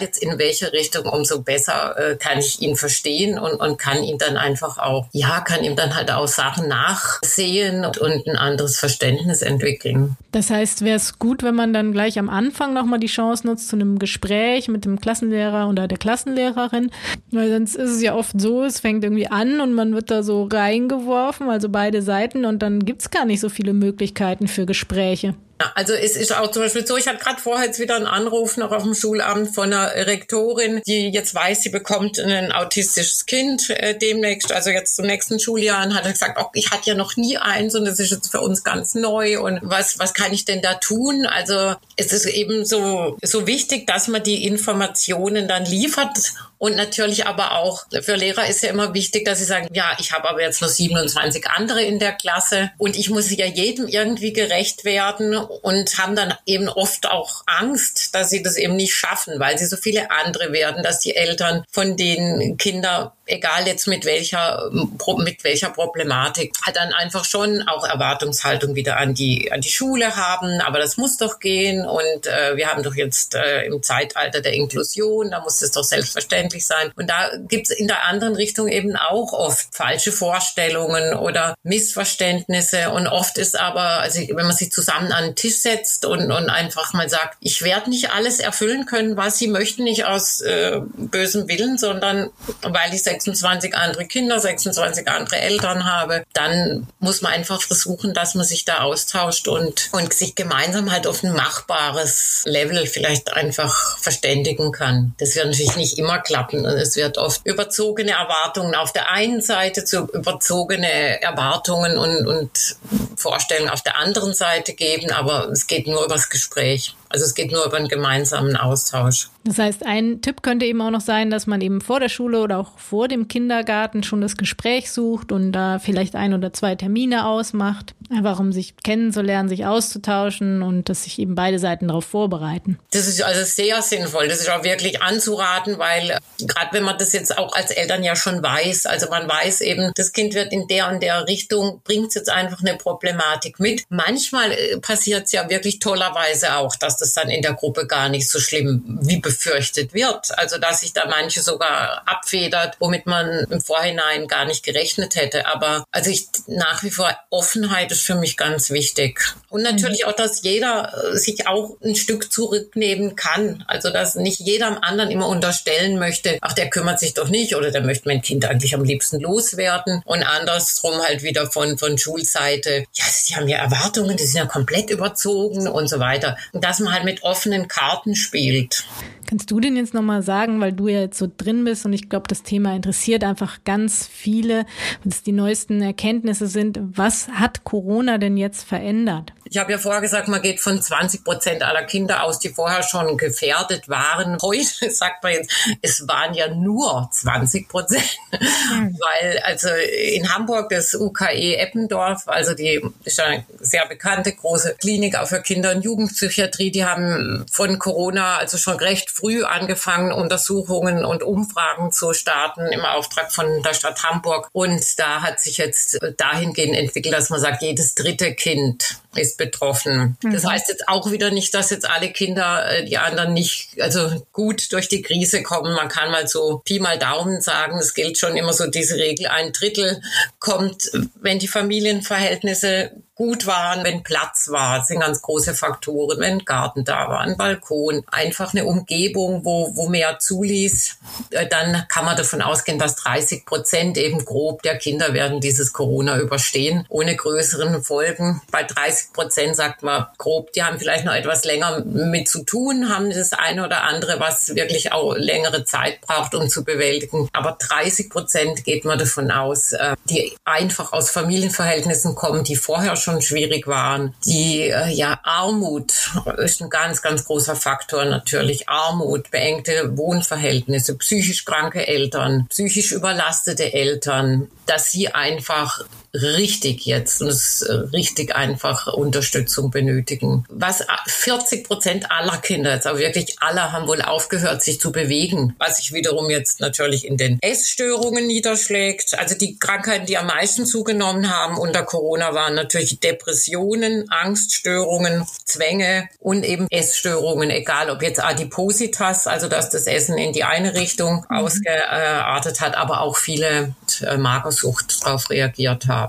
jetzt 0.00 0.22
in 0.22 0.38
welche 0.38 0.72
Richtung, 0.72 1.06
umso 1.06 1.42
besser 1.42 1.96
äh, 1.96 2.16
kann 2.16 2.38
ich 2.38 2.60
ihn 2.60 2.76
verstehen 2.76 3.38
und, 3.38 3.54
und 3.54 3.78
kann 3.78 4.02
ihn 4.02 4.18
dann 4.18 4.36
einfach 4.36 4.78
auch, 4.78 5.06
ja, 5.12 5.40
kann 5.40 5.64
ihm 5.64 5.76
dann 5.76 5.96
halt 5.96 6.10
auch 6.10 6.28
Sachen 6.28 6.68
nachsehen 6.68 7.39
und, 7.84 7.98
und 7.98 8.26
ein 8.26 8.36
anderes 8.36 8.78
Verständnis 8.78 9.42
entwickeln. 9.42 10.16
Das 10.32 10.50
heißt, 10.50 10.84
wäre 10.84 10.96
es 10.96 11.18
gut, 11.18 11.42
wenn 11.42 11.54
man 11.54 11.72
dann 11.72 11.92
gleich 11.92 12.18
am 12.18 12.28
Anfang 12.28 12.72
nochmal 12.72 13.00
die 13.00 13.06
Chance 13.06 13.46
nutzt 13.46 13.68
zu 13.68 13.76
einem 13.76 13.98
Gespräch 13.98 14.68
mit 14.68 14.84
dem 14.84 15.00
Klassenlehrer 15.00 15.68
oder 15.68 15.88
der 15.88 15.98
Klassenlehrerin, 15.98 16.90
weil 17.30 17.50
sonst 17.50 17.76
ist 17.76 17.90
es 17.90 18.02
ja 18.02 18.14
oft 18.14 18.40
so, 18.40 18.62
es 18.62 18.80
fängt 18.80 19.04
irgendwie 19.04 19.28
an 19.28 19.60
und 19.60 19.74
man 19.74 19.94
wird 19.94 20.10
da 20.10 20.22
so 20.22 20.44
reingeworfen, 20.44 21.48
also 21.48 21.68
beide 21.68 22.02
Seiten 22.02 22.44
und 22.44 22.60
dann 22.60 22.84
gibt 22.84 23.02
es 23.02 23.10
gar 23.10 23.24
nicht 23.24 23.40
so 23.40 23.48
viele 23.48 23.72
Möglichkeiten 23.72 24.48
für 24.48 24.66
Gespräche. 24.66 25.34
Also 25.74 25.92
es 25.92 26.16
ist 26.16 26.34
auch 26.34 26.50
zum 26.50 26.62
Beispiel 26.62 26.86
so, 26.86 26.96
ich 26.96 27.06
hatte 27.06 27.18
gerade 27.18 27.40
vorher 27.40 27.66
jetzt 27.66 27.78
wieder 27.78 27.96
einen 27.96 28.06
Anruf 28.06 28.56
noch 28.56 28.72
auf 28.72 28.82
dem 28.82 28.94
Schulamt 28.94 29.54
von 29.54 29.72
einer 29.72 29.94
Rektorin, 30.06 30.82
die 30.86 31.08
jetzt 31.08 31.34
weiß, 31.34 31.62
sie 31.62 31.68
bekommt 31.68 32.18
ein 32.18 32.52
autistisches 32.52 33.26
Kind 33.26 33.70
äh, 33.70 33.96
demnächst, 33.96 34.52
also 34.52 34.70
jetzt 34.70 34.96
zum 34.96 35.06
nächsten 35.06 35.38
Schuljahr 35.38 35.84
und 35.84 35.94
hat 35.94 36.04
gesagt, 36.10 36.38
oh, 36.40 36.48
ich 36.54 36.70
hatte 36.70 36.90
ja 36.90 36.94
noch 36.94 37.16
nie 37.16 37.36
eins 37.38 37.74
und 37.74 37.84
das 37.84 37.98
ist 37.98 38.10
jetzt 38.10 38.30
für 38.30 38.40
uns 38.40 38.64
ganz 38.64 38.94
neu 38.94 39.40
und 39.40 39.60
was, 39.62 39.98
was 39.98 40.14
kann 40.14 40.32
ich 40.32 40.44
denn 40.44 40.62
da 40.62 40.74
tun? 40.74 41.26
Also 41.26 41.74
es 41.96 42.12
ist 42.12 42.26
eben 42.26 42.64
so, 42.64 43.18
so 43.22 43.46
wichtig, 43.46 43.86
dass 43.86 44.08
man 44.08 44.22
die 44.22 44.46
Informationen 44.46 45.48
dann 45.48 45.64
liefert 45.64 46.16
und 46.60 46.76
natürlich 46.76 47.26
aber 47.26 47.56
auch 47.56 47.86
für 48.02 48.16
Lehrer 48.16 48.46
ist 48.46 48.62
ja 48.62 48.68
immer 48.68 48.92
wichtig, 48.92 49.24
dass 49.24 49.38
sie 49.38 49.46
sagen, 49.46 49.68
ja, 49.72 49.96
ich 49.98 50.12
habe 50.12 50.28
aber 50.28 50.42
jetzt 50.42 50.60
nur 50.60 50.68
27 50.68 51.48
andere 51.48 51.82
in 51.82 51.98
der 51.98 52.12
Klasse 52.12 52.70
und 52.76 52.98
ich 52.98 53.08
muss 53.08 53.30
ja 53.30 53.46
jedem 53.46 53.88
irgendwie 53.88 54.34
gerecht 54.34 54.84
werden 54.84 55.34
und 55.36 55.96
haben 55.96 56.14
dann 56.14 56.34
eben 56.44 56.68
oft 56.68 57.08
auch 57.08 57.44
Angst, 57.46 58.14
dass 58.14 58.28
sie 58.28 58.42
das 58.42 58.58
eben 58.58 58.76
nicht 58.76 58.92
schaffen, 58.92 59.40
weil 59.40 59.56
sie 59.56 59.64
so 59.64 59.78
viele 59.78 60.10
andere 60.10 60.52
werden, 60.52 60.82
dass 60.82 61.00
die 61.00 61.16
Eltern 61.16 61.64
von 61.70 61.96
den 61.96 62.58
Kindern 62.58 63.10
egal 63.30 63.66
jetzt 63.66 63.86
mit 63.86 64.04
welcher, 64.04 64.70
mit 64.72 65.44
welcher 65.44 65.70
Problematik, 65.70 66.52
hat 66.62 66.76
dann 66.76 66.92
einfach 66.92 67.24
schon 67.24 67.62
auch 67.68 67.86
Erwartungshaltung 67.86 68.74
wieder 68.74 68.96
an 68.96 69.14
die, 69.14 69.50
an 69.52 69.60
die 69.60 69.70
Schule 69.70 70.16
haben. 70.16 70.60
Aber 70.60 70.78
das 70.78 70.96
muss 70.96 71.16
doch 71.16 71.38
gehen. 71.38 71.86
Und 71.86 72.26
äh, 72.26 72.56
wir 72.56 72.68
haben 72.68 72.82
doch 72.82 72.94
jetzt 72.94 73.34
äh, 73.34 73.64
im 73.64 73.82
Zeitalter 73.82 74.40
der 74.40 74.52
Inklusion, 74.52 75.30
da 75.30 75.40
muss 75.40 75.62
es 75.62 75.72
doch 75.72 75.84
selbstverständlich 75.84 76.66
sein. 76.66 76.92
Und 76.96 77.08
da 77.08 77.30
gibt's 77.48 77.70
in 77.70 77.86
der 77.86 78.04
anderen 78.04 78.34
Richtung 78.34 78.68
eben 78.68 78.96
auch 78.96 79.32
oft 79.32 79.68
falsche 79.72 80.12
Vorstellungen 80.12 81.14
oder 81.14 81.54
Missverständnisse. 81.62 82.90
Und 82.90 83.06
oft 83.06 83.38
ist 83.38 83.58
aber, 83.58 84.00
also 84.00 84.20
wenn 84.20 84.46
man 84.46 84.52
sich 84.56 84.70
zusammen 84.70 85.12
an 85.12 85.24
den 85.24 85.36
Tisch 85.36 85.58
setzt 85.58 86.04
und, 86.04 86.32
und 86.32 86.50
einfach 86.50 86.92
mal 86.92 87.08
sagt, 87.08 87.36
ich 87.40 87.62
werde 87.62 87.90
nicht 87.90 88.10
alles 88.10 88.40
erfüllen 88.40 88.86
können, 88.86 89.16
was 89.16 89.38
sie 89.38 89.48
möchten, 89.48 89.84
nicht 89.84 90.04
aus 90.04 90.40
äh, 90.40 90.80
bösem 90.96 91.48
Willen, 91.48 91.78
sondern 91.78 92.30
weil 92.62 92.94
ich 92.94 93.02
26 93.20 93.74
andere 93.74 94.06
Kinder, 94.06 94.40
26 94.40 95.08
andere 95.08 95.36
Eltern 95.36 95.84
habe, 95.84 96.24
dann 96.32 96.86
muss 96.98 97.22
man 97.22 97.32
einfach 97.32 97.60
versuchen, 97.60 98.14
dass 98.14 98.34
man 98.34 98.44
sich 98.44 98.64
da 98.64 98.80
austauscht 98.80 99.48
und, 99.48 99.88
und 99.92 100.12
sich 100.12 100.34
gemeinsam 100.34 100.90
halt 100.90 101.06
auf 101.06 101.22
ein 101.22 101.32
machbares 101.32 102.42
Level 102.46 102.86
vielleicht 102.86 103.32
einfach 103.32 103.98
verständigen 103.98 104.72
kann. 104.72 105.14
Das 105.18 105.36
wird 105.36 105.46
natürlich 105.46 105.76
nicht 105.76 105.98
immer 105.98 106.18
klappen 106.18 106.64
und 106.64 106.72
es 106.72 106.96
wird 106.96 107.18
oft 107.18 107.44
überzogene 107.44 108.12
Erwartungen 108.12 108.74
auf 108.74 108.92
der 108.92 109.10
einen 109.10 109.42
Seite 109.42 109.84
zu 109.84 110.06
überzogene 110.12 111.22
Erwartungen 111.22 111.98
und, 111.98 112.26
und 112.26 112.76
Vorstellungen 113.16 113.70
auf 113.70 113.82
der 113.82 113.98
anderen 113.98 114.34
Seite 114.34 114.72
geben, 114.72 115.10
aber 115.12 115.48
es 115.50 115.66
geht 115.66 115.86
nur 115.86 116.04
übers 116.04 116.30
Gespräch. 116.30 116.94
Also 117.10 117.24
es 117.24 117.34
geht 117.34 117.50
nur 117.50 117.64
über 117.66 117.76
einen 117.76 117.88
gemeinsamen 117.88 118.56
Austausch. 118.56 119.28
Das 119.44 119.58
heißt, 119.58 119.84
ein 119.86 120.20
Tipp 120.20 120.42
könnte 120.42 120.64
eben 120.66 120.80
auch 120.80 120.90
noch 120.90 121.00
sein, 121.00 121.30
dass 121.30 121.46
man 121.46 121.60
eben 121.60 121.80
vor 121.80 121.98
der 121.98 122.08
Schule 122.08 122.40
oder 122.40 122.58
auch 122.58 122.78
vor 122.78 123.08
dem 123.08 123.26
Kindergarten 123.26 124.02
schon 124.02 124.20
das 124.20 124.36
Gespräch 124.36 124.90
sucht 124.90 125.32
und 125.32 125.52
da 125.52 125.78
vielleicht 125.78 126.14
ein 126.14 126.34
oder 126.34 126.52
zwei 126.52 126.76
Termine 126.76 127.26
ausmacht, 127.26 127.94
einfach 128.10 128.38
um 128.38 128.52
sich 128.52 128.76
kennenzulernen, 128.76 129.48
sich 129.48 129.66
auszutauschen 129.66 130.62
und 130.62 130.88
dass 130.88 131.04
sich 131.04 131.18
eben 131.18 131.34
beide 131.34 131.58
Seiten 131.58 131.88
darauf 131.88 132.04
vorbereiten. 132.04 132.78
Das 132.92 133.08
ist 133.08 133.22
also 133.22 133.42
sehr 133.44 133.82
sinnvoll. 133.82 134.28
Das 134.28 134.40
ist 134.40 134.50
auch 134.50 134.62
wirklich 134.62 135.02
anzuraten, 135.02 135.78
weil 135.78 136.18
gerade 136.38 136.72
wenn 136.72 136.84
man 136.84 136.98
das 136.98 137.12
jetzt 137.12 137.36
auch 137.36 137.54
als 137.54 137.70
Eltern 137.70 138.04
ja 138.04 138.14
schon 138.14 138.42
weiß, 138.42 138.86
also 138.86 139.08
man 139.08 139.28
weiß 139.28 139.62
eben, 139.62 139.90
das 139.96 140.12
Kind 140.12 140.34
wird 140.34 140.52
in 140.52 140.68
der 140.68 140.88
und 140.88 141.02
der 141.02 141.26
Richtung, 141.26 141.80
bringt 141.82 142.14
jetzt 142.14 142.30
einfach 142.30 142.60
eine 142.60 142.76
Problematik 142.76 143.58
mit. 143.58 143.82
Manchmal 143.88 144.52
äh, 144.52 144.78
passiert 144.78 145.24
es 145.24 145.32
ja 145.32 145.48
wirklich 145.48 145.78
tollerweise 145.78 146.56
auch, 146.56 146.76
dass 146.76 146.99
das 147.00 147.14
dann 147.14 147.30
in 147.30 147.42
der 147.42 147.54
Gruppe 147.54 147.86
gar 147.86 148.08
nicht 148.08 148.28
so 148.28 148.38
schlimm 148.38 148.98
wie 149.02 149.18
befürchtet 149.18 149.94
wird. 149.94 150.38
Also 150.38 150.58
dass 150.58 150.80
sich 150.80 150.92
da 150.92 151.06
manche 151.06 151.42
sogar 151.42 152.02
abfedert, 152.06 152.76
womit 152.78 153.06
man 153.06 153.46
im 153.50 153.60
Vorhinein 153.60 154.28
gar 154.28 154.44
nicht 154.44 154.64
gerechnet 154.64 155.16
hätte. 155.16 155.46
Aber 155.46 155.84
also 155.90 156.10
ich 156.10 156.28
nach 156.46 156.82
wie 156.82 156.90
vor 156.90 157.14
Offenheit 157.30 157.92
ist 157.92 158.02
für 158.02 158.14
mich 158.14 158.36
ganz 158.36 158.70
wichtig. 158.70 159.20
Und 159.48 159.62
natürlich 159.62 160.06
auch, 160.06 160.12
dass 160.12 160.42
jeder 160.42 160.92
äh, 161.12 161.16
sich 161.16 161.46
auch 161.46 161.76
ein 161.82 161.96
Stück 161.96 162.32
zurücknehmen 162.32 163.16
kann. 163.16 163.64
Also 163.66 163.90
dass 163.90 164.14
nicht 164.14 164.40
jeder 164.40 164.68
am 164.68 164.78
anderen 164.78 165.10
immer 165.10 165.28
unterstellen 165.28 165.98
möchte, 165.98 166.38
ach, 166.40 166.52
der 166.52 166.70
kümmert 166.70 167.00
sich 167.00 167.14
doch 167.14 167.28
nicht 167.28 167.54
oder 167.54 167.70
der 167.70 167.82
möchte 167.82 168.08
mein 168.08 168.22
Kind 168.22 168.44
eigentlich 168.44 168.74
am 168.74 168.84
liebsten 168.84 169.20
loswerden. 169.20 170.02
Und 170.04 170.22
andersrum 170.22 171.00
halt 171.02 171.22
wieder 171.22 171.50
von, 171.50 171.78
von 171.78 171.98
Schulseite, 171.98 172.84
ja, 172.92 173.04
sie 173.08 173.36
haben 173.36 173.48
ja 173.48 173.58
Erwartungen, 173.58 174.16
die 174.16 174.24
sind 174.24 174.38
ja 174.38 174.46
komplett 174.46 174.90
überzogen 174.90 175.68
und 175.68 175.88
so 175.88 176.00
weiter. 176.00 176.36
Und 176.52 176.64
dass 176.64 176.80
man 176.80 176.89
halt 176.92 177.04
mit 177.04 177.22
offenen 177.22 177.68
Karten 177.68 178.14
spielt. 178.14 178.84
Kannst 179.30 179.48
du 179.52 179.60
denn 179.60 179.76
jetzt 179.76 179.94
nochmal 179.94 180.22
sagen, 180.22 180.60
weil 180.60 180.72
du 180.72 180.88
ja 180.88 181.02
jetzt 181.02 181.16
so 181.16 181.28
drin 181.34 181.62
bist 181.62 181.86
und 181.86 181.92
ich 181.92 182.08
glaube, 182.08 182.26
das 182.26 182.42
Thema 182.42 182.74
interessiert 182.74 183.22
einfach 183.22 183.62
ganz 183.62 184.08
viele, 184.12 184.66
was 185.04 185.22
die 185.22 185.30
neuesten 185.30 185.80
Erkenntnisse 185.82 186.48
sind. 186.48 186.80
Was 186.82 187.28
hat 187.28 187.62
Corona 187.62 188.18
denn 188.18 188.36
jetzt 188.36 188.64
verändert? 188.64 189.32
Ich 189.52 189.58
habe 189.58 189.72
ja 189.72 189.78
vorher 189.78 190.00
gesagt, 190.00 190.28
man 190.28 190.42
geht 190.42 190.60
von 190.60 190.80
20 190.80 191.24
Prozent 191.24 191.62
aller 191.62 191.82
Kinder 191.82 192.22
aus, 192.22 192.38
die 192.38 192.50
vorher 192.50 192.84
schon 192.84 193.16
gefährdet 193.16 193.88
waren. 193.88 194.38
Heute 194.42 194.90
sagt 194.90 195.22
man 195.22 195.32
jetzt, 195.32 195.52
es 195.82 196.06
waren 196.06 196.34
ja 196.34 196.52
nur 196.52 197.08
20 197.12 197.68
Prozent, 197.68 198.16
mhm. 198.32 198.96
weil 198.98 199.40
also 199.44 199.68
in 199.68 200.32
Hamburg 200.32 200.70
das 200.70 200.94
UKE 200.94 201.56
Eppendorf, 201.56 202.26
also 202.26 202.54
die 202.54 202.80
ist 203.04 203.20
eine 203.20 203.44
sehr 203.60 203.86
bekannte 203.86 204.32
große 204.32 204.76
Klinik 204.78 205.16
auch 205.16 205.26
für 205.26 205.40
Kinder- 205.40 205.72
und 205.72 205.82
Jugendpsychiatrie, 205.82 206.70
die 206.70 206.84
haben 206.84 207.44
von 207.50 207.78
Corona 207.78 208.36
also 208.36 208.56
schon 208.56 208.76
recht 208.76 209.10
früh 209.20 209.44
angefangen, 209.44 210.12
Untersuchungen 210.12 211.04
und 211.04 211.22
Umfragen 211.22 211.92
zu 211.92 212.12
starten 212.12 212.66
im 212.66 212.84
Auftrag 212.84 213.32
von 213.32 213.62
der 213.62 213.74
Stadt 213.74 214.02
Hamburg. 214.02 214.48
Und 214.52 214.98
da 214.98 215.22
hat 215.22 215.40
sich 215.40 215.58
jetzt 215.58 215.98
dahingehend 216.16 216.76
entwickelt, 216.76 217.14
dass 217.14 217.30
man 217.30 217.40
sagt, 217.40 217.62
jedes 217.62 217.94
dritte 217.94 218.34
Kind 218.34 219.00
ist 219.16 219.38
betroffen. 219.38 220.16
Mhm. 220.22 220.32
Das 220.32 220.44
heißt 220.44 220.68
jetzt 220.68 220.88
auch 220.88 221.10
wieder 221.10 221.30
nicht, 221.30 221.52
dass 221.54 221.70
jetzt 221.70 221.88
alle 221.88 222.10
Kinder, 222.10 222.70
äh, 222.70 222.84
die 222.84 222.98
anderen 222.98 223.32
nicht, 223.32 223.80
also 223.80 224.26
gut 224.32 224.72
durch 224.72 224.88
die 224.88 225.02
Krise 225.02 225.42
kommen. 225.42 225.74
Man 225.74 225.88
kann 225.88 226.10
mal 226.10 226.28
so 226.28 226.62
Pi 226.64 226.78
mal 226.78 226.98
Daumen 226.98 227.40
sagen, 227.40 227.78
es 227.78 227.94
gilt 227.94 228.18
schon 228.18 228.36
immer 228.36 228.52
so 228.52 228.66
diese 228.68 228.96
Regel, 228.96 229.26
ein 229.26 229.52
Drittel 229.52 230.00
kommt, 230.38 230.90
wenn 231.20 231.38
die 231.38 231.48
Familienverhältnisse 231.48 232.92
gut 233.20 233.46
waren, 233.46 233.84
wenn 233.84 234.02
Platz 234.02 234.48
war. 234.48 234.78
Das 234.78 234.88
sind 234.88 235.00
ganz 235.00 235.20
große 235.20 235.52
Faktoren, 235.52 236.20
wenn 236.20 236.38
ein 236.38 236.44
Garten 236.46 236.86
da 236.86 237.06
war, 237.06 237.20
ein 237.20 237.36
Balkon, 237.36 238.02
einfach 238.10 238.54
eine 238.54 238.64
Umgebung, 238.64 239.44
wo, 239.44 239.76
wo 239.76 239.90
mehr 239.90 240.18
zuließ. 240.20 240.96
Äh, 241.32 241.46
dann 241.46 241.84
kann 241.88 242.06
man 242.06 242.16
davon 242.16 242.40
ausgehen, 242.40 242.78
dass 242.78 242.96
30 242.96 243.44
Prozent 243.44 243.98
eben 243.98 244.24
grob 244.24 244.62
der 244.62 244.78
Kinder 244.78 245.12
werden 245.12 245.42
dieses 245.42 245.74
Corona 245.74 246.18
überstehen, 246.18 246.86
ohne 246.88 247.14
größeren 247.14 247.82
Folgen. 247.82 248.40
Bei 248.50 248.62
30 248.62 248.99
Prozent 249.12 249.56
sagt 249.56 249.82
man 249.82 250.06
grob, 250.18 250.52
die 250.52 250.62
haben 250.62 250.78
vielleicht 250.78 251.04
noch 251.04 251.14
etwas 251.14 251.44
länger 251.44 251.84
mit 251.84 252.28
zu 252.28 252.44
tun, 252.44 252.88
haben 252.88 253.10
das 253.10 253.32
eine 253.32 253.64
oder 253.64 253.84
andere, 253.84 254.18
was 254.18 254.54
wirklich 254.54 254.92
auch 254.92 255.14
längere 255.14 255.64
Zeit 255.64 256.00
braucht, 256.00 256.34
um 256.34 256.48
zu 256.48 256.64
bewältigen. 256.64 257.28
Aber 257.32 257.56
30 257.60 258.08
Prozent 258.08 258.64
geht 258.64 258.84
man 258.84 258.98
davon 258.98 259.30
aus, 259.30 259.72
äh, 259.72 259.94
die 260.04 260.36
einfach 260.44 260.92
aus 260.92 261.10
Familienverhältnissen 261.10 262.14
kommen, 262.14 262.44
die 262.44 262.56
vorher 262.56 262.96
schon 262.96 263.10
schon 263.10 263.22
schwierig 263.22 263.66
waren. 263.66 264.14
Die 264.24 264.62
äh, 264.62 264.90
ja 264.90 265.20
Armut 265.22 265.92
ist 266.38 266.62
ein 266.62 266.70
ganz, 266.70 267.02
ganz 267.02 267.24
großer 267.24 267.56
Faktor 267.56 268.04
natürlich. 268.04 268.68
Armut, 268.68 269.30
beengte 269.30 269.96
Wohnverhältnisse, 269.96 270.96
psychisch 270.98 271.44
kranke 271.44 271.86
Eltern, 271.86 272.46
psychisch 272.48 272.92
überlastete 272.92 273.72
Eltern, 273.72 274.48
dass 274.66 274.90
sie 274.90 275.08
einfach 275.08 275.80
richtig 276.14 276.86
jetzt 276.86 277.20
und 277.22 277.28
es 277.28 277.64
richtig 277.92 278.34
einfach 278.34 278.86
Unterstützung 278.86 279.70
benötigen. 279.70 280.44
Was 280.48 280.84
40 281.06 281.64
Prozent 281.64 282.10
aller 282.10 282.38
Kinder, 282.38 282.74
jetzt 282.74 282.86
aber 282.86 282.98
wirklich 282.98 283.36
alle, 283.40 283.72
haben 283.72 283.86
wohl 283.86 284.02
aufgehört, 284.02 284.62
sich 284.62 284.80
zu 284.80 284.92
bewegen, 284.92 285.54
was 285.58 285.76
sich 285.76 285.92
wiederum 285.92 286.30
jetzt 286.30 286.60
natürlich 286.60 287.06
in 287.06 287.16
den 287.16 287.38
Essstörungen 287.40 288.26
niederschlägt. 288.26 289.18
Also 289.18 289.36
die 289.36 289.58
Krankheiten, 289.58 290.06
die 290.06 290.18
am 290.18 290.26
meisten 290.26 290.66
zugenommen 290.66 291.30
haben 291.30 291.58
unter 291.58 291.82
Corona, 291.82 292.34
waren 292.34 292.54
natürlich 292.54 293.00
Depressionen, 293.00 294.10
Angststörungen, 294.10 295.26
Zwänge 295.44 296.08
und 296.18 296.44
eben 296.44 296.66
Essstörungen, 296.70 297.50
egal 297.50 297.90
ob 297.90 298.02
jetzt 298.02 298.22
Adipositas, 298.22 299.26
also 299.26 299.48
dass 299.48 299.70
das 299.70 299.86
Essen 299.86 300.18
in 300.18 300.32
die 300.32 300.44
eine 300.44 300.74
Richtung 300.74 301.24
mhm. 301.28 301.36
ausgeartet 301.36 302.60
hat, 302.60 302.76
aber 302.76 303.00
auch 303.00 303.16
viele 303.16 303.74
äh, 304.02 304.16
Magersucht 304.16 305.04
darauf 305.04 305.30
reagiert 305.30 305.86
haben. 305.86 305.99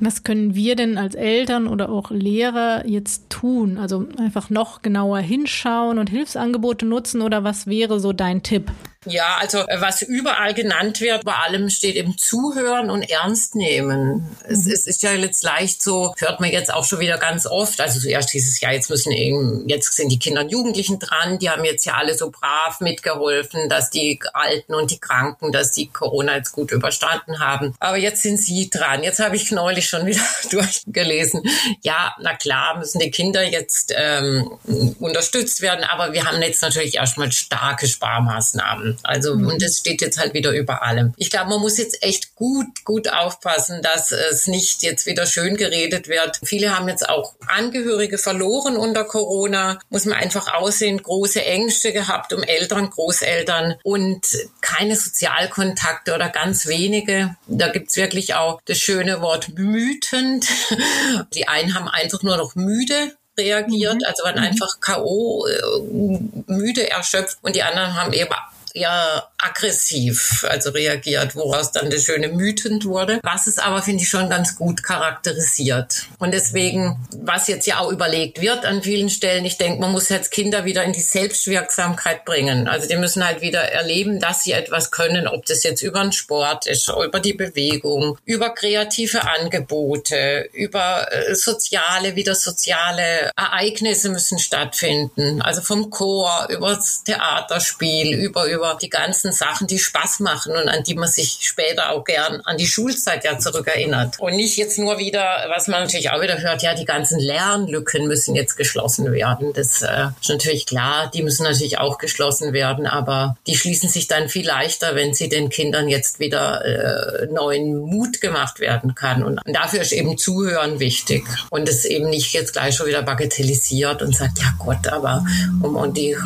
Was 0.00 0.24
können 0.24 0.54
wir 0.54 0.76
denn 0.76 0.98
als 0.98 1.14
Eltern 1.14 1.66
oder 1.66 1.90
auch 1.90 2.10
Lehrer 2.10 2.86
jetzt 2.86 3.30
tun? 3.30 3.78
Also 3.78 4.06
einfach 4.18 4.50
noch 4.50 4.82
genauer 4.82 5.18
hinschauen 5.18 5.98
und 5.98 6.10
Hilfsangebote 6.10 6.86
nutzen 6.86 7.22
oder 7.22 7.44
was 7.44 7.66
wäre 7.66 8.00
so 8.00 8.12
dein 8.12 8.42
Tipp? 8.42 8.70
Ja, 9.04 9.38
also 9.40 9.66
äh, 9.66 9.80
was 9.80 10.02
überall 10.02 10.54
genannt 10.54 11.00
wird, 11.00 11.24
bei 11.24 11.34
allem 11.34 11.70
steht 11.70 11.96
eben 11.96 12.16
zuhören 12.16 12.88
und 12.88 13.02
ernst 13.02 13.56
nehmen. 13.56 14.36
Es, 14.48 14.66
mhm. 14.66 14.72
es, 14.72 14.86
ist 14.86 15.02
ja 15.02 15.12
jetzt 15.12 15.42
leicht 15.42 15.82
so, 15.82 16.14
hört 16.18 16.40
man 16.40 16.50
jetzt 16.50 16.72
auch 16.72 16.84
schon 16.84 17.00
wieder 17.00 17.18
ganz 17.18 17.46
oft. 17.46 17.80
Also 17.80 17.98
zuerst 17.98 18.32
dieses 18.32 18.60
Jahr, 18.60 18.72
jetzt 18.72 18.90
müssen 18.90 19.10
eben, 19.12 19.68
jetzt 19.68 19.92
sind 19.94 20.10
die 20.10 20.18
Kinder 20.18 20.42
und 20.42 20.50
Jugendlichen 20.50 21.00
dran, 21.00 21.38
die 21.40 21.50
haben 21.50 21.64
jetzt 21.64 21.84
ja 21.84 21.94
alle 21.94 22.14
so 22.14 22.30
brav 22.30 22.80
mitgeholfen, 22.80 23.68
dass 23.68 23.90
die 23.90 24.20
Alten 24.34 24.74
und 24.74 24.90
die 24.90 25.00
Kranken, 25.00 25.50
dass 25.50 25.72
die 25.72 25.88
Corona 25.88 26.36
jetzt 26.36 26.52
gut 26.52 26.70
überstanden 26.70 27.40
haben. 27.40 27.74
Aber 27.80 27.96
jetzt 27.96 28.22
sind 28.22 28.40
sie 28.40 28.70
dran. 28.70 29.02
Jetzt 29.02 29.18
habe 29.18 29.34
ich 29.34 29.50
neulich 29.50 29.88
schon 29.88 30.06
wieder 30.06 30.22
durchgelesen. 30.50 31.42
Ja, 31.82 32.14
na 32.20 32.36
klar, 32.36 32.78
müssen 32.78 33.00
die 33.00 33.10
Kinder 33.10 33.42
jetzt 33.42 33.92
ähm, 33.96 34.58
unterstützt 35.00 35.60
werden, 35.60 35.84
aber 35.84 36.12
wir 36.12 36.24
haben 36.24 36.40
jetzt 36.40 36.62
natürlich 36.62 36.94
erstmal 36.94 37.32
starke 37.32 37.88
Sparmaßnahmen. 37.88 38.91
Also, 39.02 39.36
mhm. 39.36 39.46
und 39.46 39.62
das 39.62 39.78
steht 39.78 40.00
jetzt 40.00 40.18
halt 40.18 40.34
wieder 40.34 40.52
über 40.52 40.82
allem. 40.82 41.14
Ich 41.16 41.30
glaube, 41.30 41.50
man 41.50 41.60
muss 41.60 41.78
jetzt 41.78 42.02
echt 42.02 42.34
gut, 42.34 42.84
gut 42.84 43.08
aufpassen, 43.08 43.80
dass 43.82 44.12
es 44.12 44.46
nicht 44.46 44.82
jetzt 44.82 45.06
wieder 45.06 45.26
schön 45.26 45.56
geredet 45.56 46.08
wird. 46.08 46.40
Viele 46.44 46.76
haben 46.76 46.88
jetzt 46.88 47.08
auch 47.08 47.34
Angehörige 47.46 48.18
verloren 48.18 48.76
unter 48.76 49.04
Corona. 49.04 49.78
Muss 49.90 50.04
man 50.04 50.16
einfach 50.16 50.52
aussehen, 50.54 51.02
große 51.02 51.44
Ängste 51.44 51.92
gehabt 51.92 52.32
um 52.32 52.42
Eltern, 52.42 52.90
Großeltern 52.90 53.76
und 53.82 54.26
keine 54.60 54.96
Sozialkontakte 54.96 56.14
oder 56.14 56.28
ganz 56.28 56.66
wenige. 56.66 57.36
Da 57.46 57.68
gibt's 57.68 57.96
wirklich 57.96 58.34
auch 58.34 58.60
das 58.64 58.78
schöne 58.78 59.20
Wort 59.20 59.50
mütend. 59.56 60.46
Die 61.34 61.48
einen 61.48 61.74
haben 61.74 61.88
einfach 61.88 62.22
nur 62.22 62.36
noch 62.36 62.54
müde 62.54 63.12
reagiert, 63.38 63.94
mhm. 63.94 64.04
also 64.06 64.24
waren 64.24 64.36
mhm. 64.36 64.46
einfach 64.46 64.80
K.O., 64.80 65.46
äh, 65.46 66.52
müde, 66.52 66.90
erschöpft 66.90 67.38
und 67.42 67.56
die 67.56 67.62
anderen 67.62 67.94
haben 67.94 68.12
eben 68.12 68.34
eher 68.74 69.28
aggressiv, 69.38 70.46
also 70.48 70.70
reagiert, 70.70 71.34
woraus 71.34 71.72
dann 71.72 71.90
das 71.90 72.04
schöne 72.04 72.28
mütend 72.28 72.84
wurde. 72.84 73.20
Was 73.22 73.46
es 73.46 73.58
aber, 73.58 73.82
finde 73.82 74.02
ich, 74.02 74.08
schon 74.08 74.30
ganz 74.30 74.56
gut 74.56 74.82
charakterisiert. 74.82 76.06
Und 76.18 76.32
deswegen, 76.32 77.06
was 77.16 77.48
jetzt 77.48 77.66
ja 77.66 77.78
auch 77.78 77.90
überlegt 77.90 78.40
wird 78.40 78.64
an 78.64 78.82
vielen 78.82 79.10
Stellen, 79.10 79.44
ich 79.44 79.58
denke, 79.58 79.80
man 79.80 79.92
muss 79.92 80.08
jetzt 80.08 80.30
Kinder 80.30 80.64
wieder 80.64 80.84
in 80.84 80.92
die 80.92 81.00
Selbstwirksamkeit 81.00 82.24
bringen. 82.24 82.68
Also 82.68 82.88
die 82.88 82.96
müssen 82.96 83.26
halt 83.26 83.40
wieder 83.40 83.60
erleben, 83.60 84.20
dass 84.20 84.44
sie 84.44 84.52
etwas 84.52 84.90
können, 84.90 85.26
ob 85.26 85.44
das 85.46 85.64
jetzt 85.64 85.82
über 85.82 86.00
den 86.02 86.12
Sport 86.12 86.66
ist, 86.66 86.88
über 86.88 87.20
die 87.20 87.34
Bewegung, 87.34 88.18
über 88.24 88.50
kreative 88.50 89.28
Angebote, 89.28 90.48
über 90.52 91.08
äh, 91.10 91.34
soziale, 91.34 92.14
wieder 92.14 92.34
soziale 92.34 93.30
Ereignisse 93.36 94.08
müssen 94.08 94.38
stattfinden. 94.38 95.42
Also 95.42 95.62
vom 95.62 95.90
Chor, 95.90 96.46
über 96.48 96.74
das 96.74 97.02
Theaterspiel, 97.04 98.14
über, 98.14 98.46
über 98.46 98.61
über 98.62 98.78
die 98.80 98.88
ganzen 98.88 99.32
Sachen, 99.32 99.66
die 99.66 99.80
Spaß 99.80 100.20
machen 100.20 100.52
und 100.52 100.68
an 100.68 100.84
die 100.84 100.94
man 100.94 101.08
sich 101.08 101.38
später 101.40 101.90
auch 101.90 102.04
gern 102.04 102.40
an 102.44 102.56
die 102.56 102.66
Schulzeit 102.66 103.24
ja 103.24 103.36
zurückerinnert. 103.36 104.20
Und 104.20 104.36
nicht 104.36 104.56
jetzt 104.56 104.78
nur 104.78 104.98
wieder, 104.98 105.46
was 105.48 105.66
man 105.66 105.82
natürlich 105.82 106.10
auch 106.10 106.22
wieder 106.22 106.40
hört, 106.40 106.62
ja, 106.62 106.74
die 106.74 106.84
ganzen 106.84 107.18
Lernlücken 107.18 108.06
müssen 108.06 108.36
jetzt 108.36 108.56
geschlossen 108.56 109.12
werden. 109.12 109.52
Das 109.52 109.82
äh, 109.82 110.06
ist 110.20 110.28
natürlich 110.28 110.66
klar, 110.66 111.10
die 111.12 111.24
müssen 111.24 111.42
natürlich 111.42 111.78
auch 111.78 111.98
geschlossen 111.98 112.52
werden, 112.52 112.86
aber 112.86 113.36
die 113.48 113.56
schließen 113.56 113.88
sich 113.88 114.06
dann 114.06 114.28
viel 114.28 114.46
leichter, 114.46 114.94
wenn 114.94 115.12
sie 115.12 115.28
den 115.28 115.48
Kindern 115.48 115.88
jetzt 115.88 116.20
wieder 116.20 116.64
äh, 116.64 117.26
neuen 117.26 117.78
Mut 117.78 118.20
gemacht 118.20 118.60
werden 118.60 118.94
kann. 118.94 119.24
Und 119.24 119.40
dafür 119.44 119.80
ist 119.80 119.92
eben 119.92 120.16
Zuhören 120.16 120.78
wichtig 120.78 121.24
und 121.50 121.68
es 121.68 121.84
eben 121.84 122.10
nicht 122.10 122.32
jetzt 122.32 122.52
gleich 122.52 122.76
schon 122.76 122.86
wieder 122.86 123.02
bagatellisiert 123.02 124.02
und 124.02 124.14
sagt, 124.14 124.38
ja 124.38 124.54
Gott, 124.60 124.86
aber 124.86 125.24
um, 125.62 125.74
um, 125.74 125.92
die, 125.92 126.16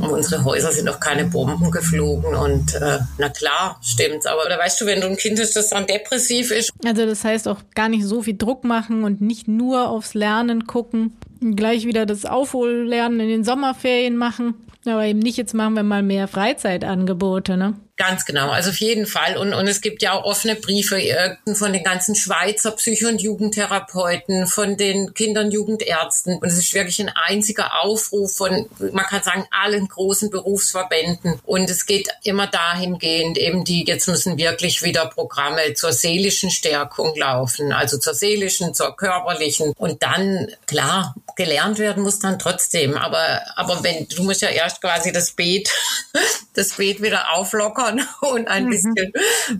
um 0.00 0.10
unsere 0.10 0.44
Häuser 0.44 0.72
sind 0.72 0.86
doch 0.86 0.98
keine 0.98 1.26
Bomben 1.26 1.70
geflogen 1.84 2.34
und 2.34 2.74
äh, 2.74 2.98
na 3.18 3.28
klar, 3.28 3.78
stimmt's. 3.82 4.26
Aber 4.26 4.44
oder 4.46 4.58
weißt 4.58 4.80
du, 4.80 4.86
wenn 4.86 5.00
du 5.00 5.06
ein 5.06 5.16
Kind 5.16 5.38
hast, 5.38 5.54
das 5.56 5.70
dann 5.70 5.86
depressiv 5.86 6.50
ist. 6.50 6.70
Also 6.84 7.06
das 7.06 7.24
heißt 7.24 7.48
auch 7.48 7.60
gar 7.74 7.88
nicht 7.88 8.04
so 8.04 8.22
viel 8.22 8.36
Druck 8.36 8.64
machen 8.64 9.04
und 9.04 9.20
nicht 9.20 9.48
nur 9.48 9.88
aufs 9.88 10.14
Lernen 10.14 10.66
gucken. 10.66 11.16
Gleich 11.40 11.86
wieder 11.86 12.06
das 12.06 12.24
Aufhollernen 12.24 13.20
in 13.20 13.28
den 13.28 13.44
Sommerferien 13.44 14.16
machen. 14.16 14.54
Aber 14.86 15.04
eben 15.04 15.18
nicht, 15.18 15.36
jetzt 15.36 15.54
machen 15.54 15.74
wir 15.74 15.82
mal 15.82 16.02
mehr 16.02 16.28
Freizeitangebote, 16.28 17.56
ne? 17.56 17.74
Ganz 17.96 18.24
genau, 18.24 18.50
also 18.50 18.70
auf 18.70 18.80
jeden 18.80 19.06
Fall. 19.06 19.36
Und, 19.36 19.54
und 19.54 19.68
es 19.68 19.80
gibt 19.80 20.02
ja 20.02 20.14
auch 20.14 20.24
offene 20.24 20.56
Briefe 20.56 21.00
äh, 21.00 21.36
von 21.54 21.72
den 21.72 21.84
ganzen 21.84 22.16
Schweizer 22.16 22.72
Psycho- 22.72 23.06
und 23.06 23.22
Jugendtherapeuten, 23.22 24.48
von 24.48 24.76
den 24.76 25.14
Kinder- 25.14 25.42
und 25.42 25.52
Jugendärzten. 25.52 26.38
Und 26.38 26.48
es 26.48 26.58
ist 26.58 26.74
wirklich 26.74 27.00
ein 27.00 27.12
einziger 27.14 27.84
Aufruf 27.84 28.34
von, 28.34 28.68
man 28.92 29.04
kann 29.04 29.22
sagen, 29.22 29.46
allen 29.52 29.86
großen 29.86 30.30
Berufsverbänden. 30.30 31.38
Und 31.44 31.70
es 31.70 31.86
geht 31.86 32.08
immer 32.24 32.48
dahingehend, 32.48 33.38
eben 33.38 33.64
die, 33.64 33.84
jetzt 33.86 34.08
müssen 34.08 34.38
wirklich 34.38 34.82
wieder 34.82 35.06
Programme 35.06 35.74
zur 35.74 35.92
seelischen 35.92 36.50
Stärkung 36.50 37.14
laufen, 37.16 37.72
also 37.72 37.96
zur 37.98 38.14
seelischen, 38.14 38.74
zur 38.74 38.96
körperlichen. 38.96 39.72
Und 39.76 40.02
dann, 40.02 40.48
klar, 40.66 41.14
gelernt 41.36 41.78
werden 41.78 42.02
muss 42.02 42.18
dann 42.18 42.40
trotzdem. 42.40 42.96
Aber, 42.96 43.40
aber 43.54 43.84
wenn, 43.84 44.08
du 44.08 44.24
musst 44.24 44.42
ja 44.42 44.48
erst 44.48 44.80
quasi 44.80 45.12
das 45.12 45.30
Beet, 45.30 45.70
das 46.54 46.74
Beet 46.74 47.02
wieder 47.02 47.32
auflockern 47.32 47.64
lockern 47.64 48.00
und 48.20 48.48
ein 48.48 48.66
mhm. 48.66 48.70
bisschen 48.70 49.12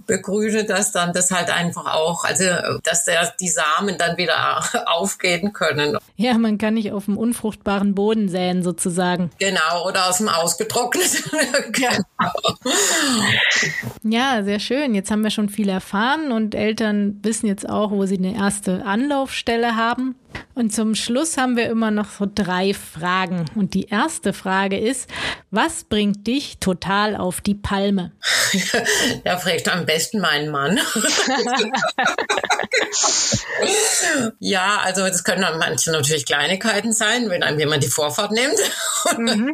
begrüne 0.06 0.64
das 0.64 0.92
dann, 0.92 1.12
das 1.12 1.30
halt 1.30 1.50
einfach 1.50 1.92
auch, 1.94 2.24
also 2.24 2.44
dass 2.82 3.04
der, 3.04 3.32
die 3.40 3.48
Samen 3.48 3.98
dann 3.98 4.16
wieder 4.16 4.64
aufgehen 4.86 5.52
können. 5.52 5.98
Ja, 6.16 6.38
man 6.38 6.58
kann 6.58 6.74
nicht 6.74 6.92
auf 6.92 7.06
dem 7.06 7.16
unfruchtbaren 7.16 7.94
Boden 7.94 8.28
säen 8.28 8.62
sozusagen. 8.62 9.30
Genau, 9.38 9.86
oder 9.86 10.08
aus 10.08 10.18
dem 10.18 10.28
ausgetrockneten. 10.28 11.24
genau. 11.72 12.04
Ja, 14.02 14.42
sehr 14.42 14.60
schön. 14.60 14.94
Jetzt 14.94 15.10
haben 15.10 15.22
wir 15.22 15.30
schon 15.30 15.48
viel 15.48 15.68
erfahren 15.68 16.32
und 16.32 16.54
Eltern 16.54 17.18
wissen 17.22 17.46
jetzt 17.46 17.68
auch, 17.68 17.90
wo 17.90 18.06
sie 18.06 18.18
eine 18.18 18.34
erste 18.34 18.84
Anlaufstelle 18.84 19.76
haben. 19.76 20.16
Und 20.54 20.72
zum 20.72 20.94
Schluss 20.94 21.36
haben 21.36 21.56
wir 21.56 21.68
immer 21.68 21.90
noch 21.90 22.10
so 22.18 22.28
drei 22.32 22.74
Fragen. 22.74 23.44
Und 23.54 23.74
die 23.74 23.88
erste 23.88 24.32
Frage 24.32 24.78
ist, 24.78 25.08
was 25.50 25.84
bringt 25.84 26.26
dich 26.26 26.58
total 26.58 27.16
auf 27.16 27.40
die 27.40 27.54
Palme? 27.54 28.12
Ja, 29.24 29.36
fragt 29.36 29.68
am 29.68 29.84
besten 29.84 30.20
meinen 30.20 30.50
Mann. 30.50 30.78
ja, 34.38 34.78
also 34.84 35.02
das 35.02 35.24
können 35.24 35.42
dann 35.42 35.58
manche 35.58 35.90
natürlich 35.90 36.24
Kleinigkeiten 36.26 36.92
sein, 36.92 37.30
wenn 37.30 37.42
einem 37.42 37.58
jemand 37.58 37.82
die 37.82 37.88
Vorfahrt 37.88 38.30
nimmt. 38.30 38.58
Mhm. 39.18 39.52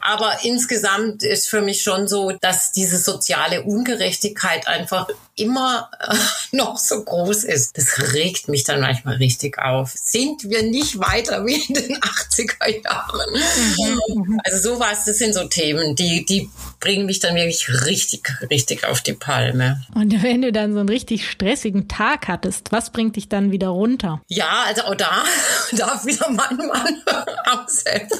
Aber 0.00 0.38
insgesamt 0.42 1.22
ist 1.22 1.48
für 1.48 1.60
mich 1.60 1.82
schon 1.82 2.08
so, 2.08 2.32
dass 2.40 2.72
diese 2.72 2.98
soziale 2.98 3.62
Ungerechtigkeit 3.62 4.66
einfach 4.66 5.08
immer 5.36 5.90
äh, 6.00 6.14
noch 6.52 6.78
so 6.78 7.02
groß 7.02 7.44
ist. 7.44 7.76
Das 7.76 8.12
regt 8.12 8.48
mich 8.48 8.64
dann 8.64 8.80
manchmal 8.80 9.16
richtig 9.16 9.58
auf. 9.58 9.92
Sind 10.06 10.50
wir 10.50 10.62
nicht 10.62 10.98
weiter 10.98 11.46
wie 11.46 11.54
in 11.54 11.74
den 11.74 11.96
80er 11.96 12.84
Jahren? 12.84 13.32
Mhm. 13.32 14.00
mhm. 14.14 14.40
Also 14.44 14.74
sowas, 14.74 15.06
das 15.06 15.16
sind 15.16 15.32
so 15.32 15.44
Themen, 15.44 15.96
die, 15.96 16.26
die 16.26 16.50
bringen 16.78 17.06
mich 17.06 17.20
dann 17.20 17.34
wirklich 17.34 17.86
richtig, 17.86 18.30
richtig 18.50 18.84
auf 18.84 19.00
die 19.00 19.14
Palme. 19.14 19.82
Und 19.94 20.22
wenn 20.22 20.42
du 20.42 20.52
dann 20.52 20.74
so 20.74 20.80
einen 20.80 20.90
richtig 20.90 21.30
stressigen 21.30 21.88
Tag 21.88 22.28
hattest, 22.28 22.72
was 22.72 22.90
bringt 22.90 23.16
dich 23.16 23.30
dann 23.30 23.50
wieder 23.50 23.68
runter? 23.68 24.20
Ja, 24.28 24.64
also 24.66 24.82
auch 24.82 24.94
da 24.94 25.24
darf 25.72 26.04
wieder 26.04 26.28
mein 26.28 26.58
Mann 26.58 27.02
aushelfen. 27.46 28.04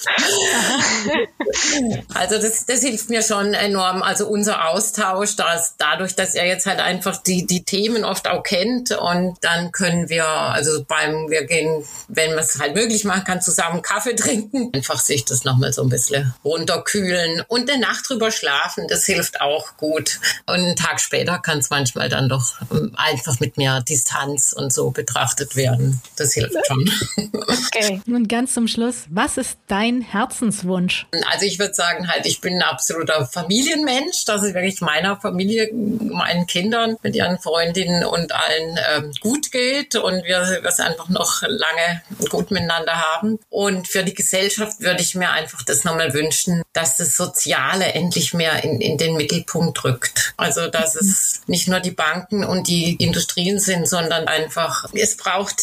also 2.15 2.39
das, 2.39 2.65
das 2.65 2.81
hilft 2.81 3.11
mir 3.11 3.23
schon 3.23 3.53
enorm. 3.53 4.01
Also 4.01 4.27
unser 4.27 4.71
Austausch, 4.71 5.37
dass 5.37 5.77
dadurch, 5.77 6.15
dass 6.15 6.35
er 6.35 6.47
jetzt 6.47 6.65
halt 6.65 6.81
einfach 6.81 7.23
die, 7.23 7.47
die 7.47 7.65
Themen 7.65 8.05
oft 8.05 8.27
auch 8.27 8.43
kennt 8.43 8.93
und 8.93 9.37
dann 9.43 9.71
können 9.73 10.09
wir, 10.09 10.27
also 10.27 10.83
beim, 10.89 11.29
wir 11.29 11.45
gehen, 11.45 11.74
wenn 12.09 12.31
man 12.31 12.45
es 12.45 12.59
halt 12.59 12.75
möglich 12.75 13.05
machen 13.05 13.25
kann, 13.25 13.43
zusammen 13.43 13.83
Kaffee 13.83 14.15
trinken, 14.15 14.71
einfach 14.73 15.01
sich 15.01 15.25
das 15.25 15.45
nochmal 15.45 15.73
so 15.73 15.83
ein 15.83 15.89
bisschen 15.89 16.35
runterkühlen 16.45 17.43
und 17.49 17.71
eine 17.71 17.81
Nacht 17.81 18.09
drüber 18.09 18.31
schlafen 18.31 18.85
das 18.89 19.05
hilft 19.05 19.41
auch 19.41 19.77
gut. 19.77 20.21
Und 20.47 20.55
einen 20.55 20.77
Tag 20.77 21.01
später 21.01 21.39
kann 21.39 21.59
es 21.59 21.71
manchmal 21.71 22.09
dann 22.09 22.29
doch 22.29 22.61
ähm, 22.71 22.93
einfach 22.97 23.41
mit 23.41 23.57
mehr 23.57 23.81
Distanz 23.81 24.53
und 24.53 24.73
so 24.73 24.91
betrachtet 24.91 25.57
werden. 25.57 26.01
Das 26.17 26.33
hilft 26.33 26.57
schon. 26.67 26.91
Okay. 27.17 28.01
Und 28.07 28.29
ganz 28.29 28.55
zum 28.55 28.69
Schluss, 28.69 29.05
was 29.09 29.37
ist 29.37 29.59
dein 29.67 30.01
Herzenswunsch? 30.01 31.07
Also 31.33 31.47
ich 31.47 31.59
würde 31.59 31.75
sagen 31.75 32.09
halt, 32.09 32.27
ich 32.27 32.41
bin 32.41 32.55
ein 32.55 32.63
absoluter 32.63 33.27
Familienmensch, 33.27 34.25
dass 34.25 34.43
es 34.43 34.55
wirklich 34.55 34.81
meiner 34.81 35.21
Familie, 35.21 35.73
meinen 35.73 36.47
Kindern, 36.47 36.97
mit 37.03 37.17
ihren 37.17 37.39
Freundinnen 37.39 38.05
und 38.05 38.33
allen 38.33 38.79
ähm, 38.95 39.13
gut 39.21 39.51
geht 39.51 39.97
und 39.97 40.25
wir 40.25 40.63
es 40.65 40.81
einfach 40.81 41.09
noch 41.09 41.43
lange 41.65 42.03
gut 42.29 42.51
miteinander 42.51 42.95
haben. 42.95 43.39
Und 43.51 43.89
für 43.89 44.05
die 44.05 44.15
Gesellschaft 44.15 44.81
würde 44.81 45.03
ich 45.03 45.15
mir 45.15 45.31
einfach 45.31 45.63
das 45.63 45.85
nochmal 45.85 46.15
wünschen, 46.15 46.63
dass 46.73 46.97
das 46.97 47.17
Soziale 47.17 47.93
endlich 47.93 48.35
mehr 48.35 48.65
in, 48.65 48.81
in 48.81 48.99
den 48.99 49.17
Mittelpunkt 49.17 49.85
rückt. 49.85 50.35
Also 50.37 50.69
dass 50.69 50.95
es 50.95 51.34
nicht 51.47 51.69
nur 51.69 51.81
die 51.81 51.91
Banken 51.91 52.45
und 52.45 52.69
die 52.69 52.95
Industrien 52.95 53.59
sind, 53.59 53.89
sondern 53.89 54.27
einfach, 54.27 54.87
es 54.95 55.17
braucht 55.17 55.57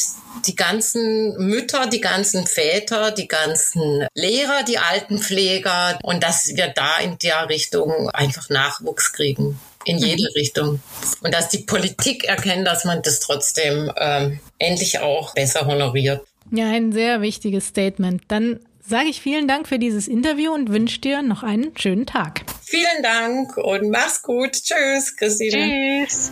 die 0.45 0.55
ganzen 0.55 1.35
Mütter, 1.37 1.87
die 1.87 2.01
ganzen 2.01 2.47
Väter, 2.47 3.11
die 3.11 3.27
ganzen 3.27 4.07
Lehrer, 4.13 4.63
die 4.63 4.77
Altenpfleger 4.77 5.99
und 6.03 6.23
dass 6.23 6.51
wir 6.55 6.67
da 6.67 6.99
in 6.99 7.17
der 7.19 7.49
Richtung 7.49 8.09
einfach 8.09 8.49
Nachwuchs 8.49 9.13
kriegen. 9.13 9.59
In 9.83 9.97
mhm. 9.97 10.03
jede 10.03 10.23
mhm. 10.23 10.33
Richtung. 10.35 10.79
Und 11.21 11.33
dass 11.33 11.49
die 11.49 11.59
Politik 11.59 12.25
erkennt, 12.25 12.67
dass 12.67 12.85
man 12.85 13.01
das 13.01 13.19
trotzdem 13.19 13.91
ähm, 13.97 14.39
endlich 14.59 14.99
auch 14.99 15.33
besser 15.33 15.65
honoriert. 15.65 16.23
Ja, 16.51 16.69
ein 16.69 16.91
sehr 16.91 17.21
wichtiges 17.21 17.67
Statement. 17.67 18.21
Dann 18.27 18.59
sage 18.91 19.07
ich 19.07 19.21
vielen 19.21 19.47
Dank 19.47 19.69
für 19.69 19.79
dieses 19.79 20.09
Interview 20.09 20.53
und 20.53 20.69
wünsche 20.69 20.99
dir 20.99 21.21
noch 21.21 21.43
einen 21.43 21.71
schönen 21.77 22.05
Tag. 22.05 22.43
Vielen 22.61 23.01
Dank 23.01 23.55
und 23.57 23.89
mach's 23.89 24.21
gut. 24.21 24.51
Tschüss, 24.51 25.15
Christine. 25.15 26.05
Tschüss. 26.05 26.31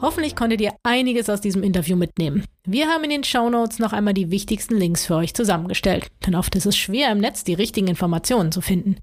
Hoffentlich 0.00 0.34
konntet 0.34 0.62
ihr 0.62 0.72
einiges 0.84 1.28
aus 1.28 1.42
diesem 1.42 1.62
Interview 1.62 1.96
mitnehmen. 1.96 2.44
Wir 2.64 2.88
haben 2.88 3.04
in 3.04 3.10
den 3.10 3.24
Shownotes 3.24 3.78
noch 3.78 3.92
einmal 3.92 4.14
die 4.14 4.30
wichtigsten 4.30 4.76
Links 4.76 5.04
für 5.04 5.16
euch 5.16 5.34
zusammengestellt, 5.34 6.06
denn 6.26 6.34
oft 6.34 6.54
ist 6.56 6.64
es 6.64 6.78
schwer 6.78 7.12
im 7.12 7.18
Netz 7.18 7.44
die 7.44 7.52
richtigen 7.52 7.88
Informationen 7.88 8.52
zu 8.52 8.62
finden. 8.62 8.96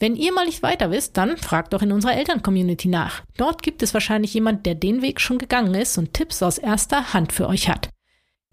Wenn 0.00 0.16
ihr 0.16 0.32
mal 0.32 0.46
nicht 0.46 0.62
weiter 0.62 0.90
wisst, 0.90 1.18
dann 1.18 1.36
fragt 1.36 1.74
doch 1.74 1.82
in 1.82 1.92
unserer 1.92 2.16
Elterncommunity 2.16 2.88
nach. 2.88 3.22
Dort 3.36 3.62
gibt 3.62 3.82
es 3.82 3.92
wahrscheinlich 3.92 4.32
jemand, 4.32 4.64
der 4.64 4.74
den 4.74 5.02
Weg 5.02 5.20
schon 5.20 5.36
gegangen 5.36 5.74
ist 5.74 5.98
und 5.98 6.14
Tipps 6.14 6.42
aus 6.42 6.56
erster 6.56 7.12
Hand 7.12 7.34
für 7.34 7.46
euch 7.46 7.68
hat. 7.68 7.90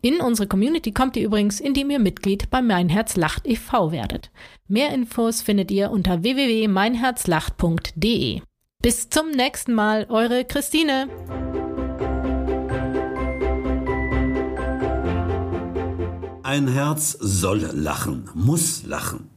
In 0.01 0.19
unsere 0.19 0.49
Community 0.49 0.91
kommt 0.91 1.15
ihr 1.15 1.25
übrigens, 1.25 1.61
indem 1.61 1.89
ihr 1.89 1.99
Mitglied 1.99 2.49
bei 2.49 2.61
Mein 2.61 2.89
Herz 2.89 3.15
lacht 3.15 3.47
e.V. 3.47 3.93
werdet. 3.93 4.29
Mehr 4.67 4.93
Infos 4.93 5.41
findet 5.41 5.71
ihr 5.71 5.89
unter 5.89 6.21
www.meinherzlacht.de. 6.21 8.41
Bis 8.81 9.09
zum 9.09 9.31
nächsten 9.31 9.73
Mal, 9.73 10.07
eure 10.09 10.43
Christine. 10.43 11.07
Ein 16.43 16.67
Herz 16.67 17.17
soll 17.19 17.69
lachen, 17.73 18.29
muss 18.35 18.83
lachen. 18.83 19.36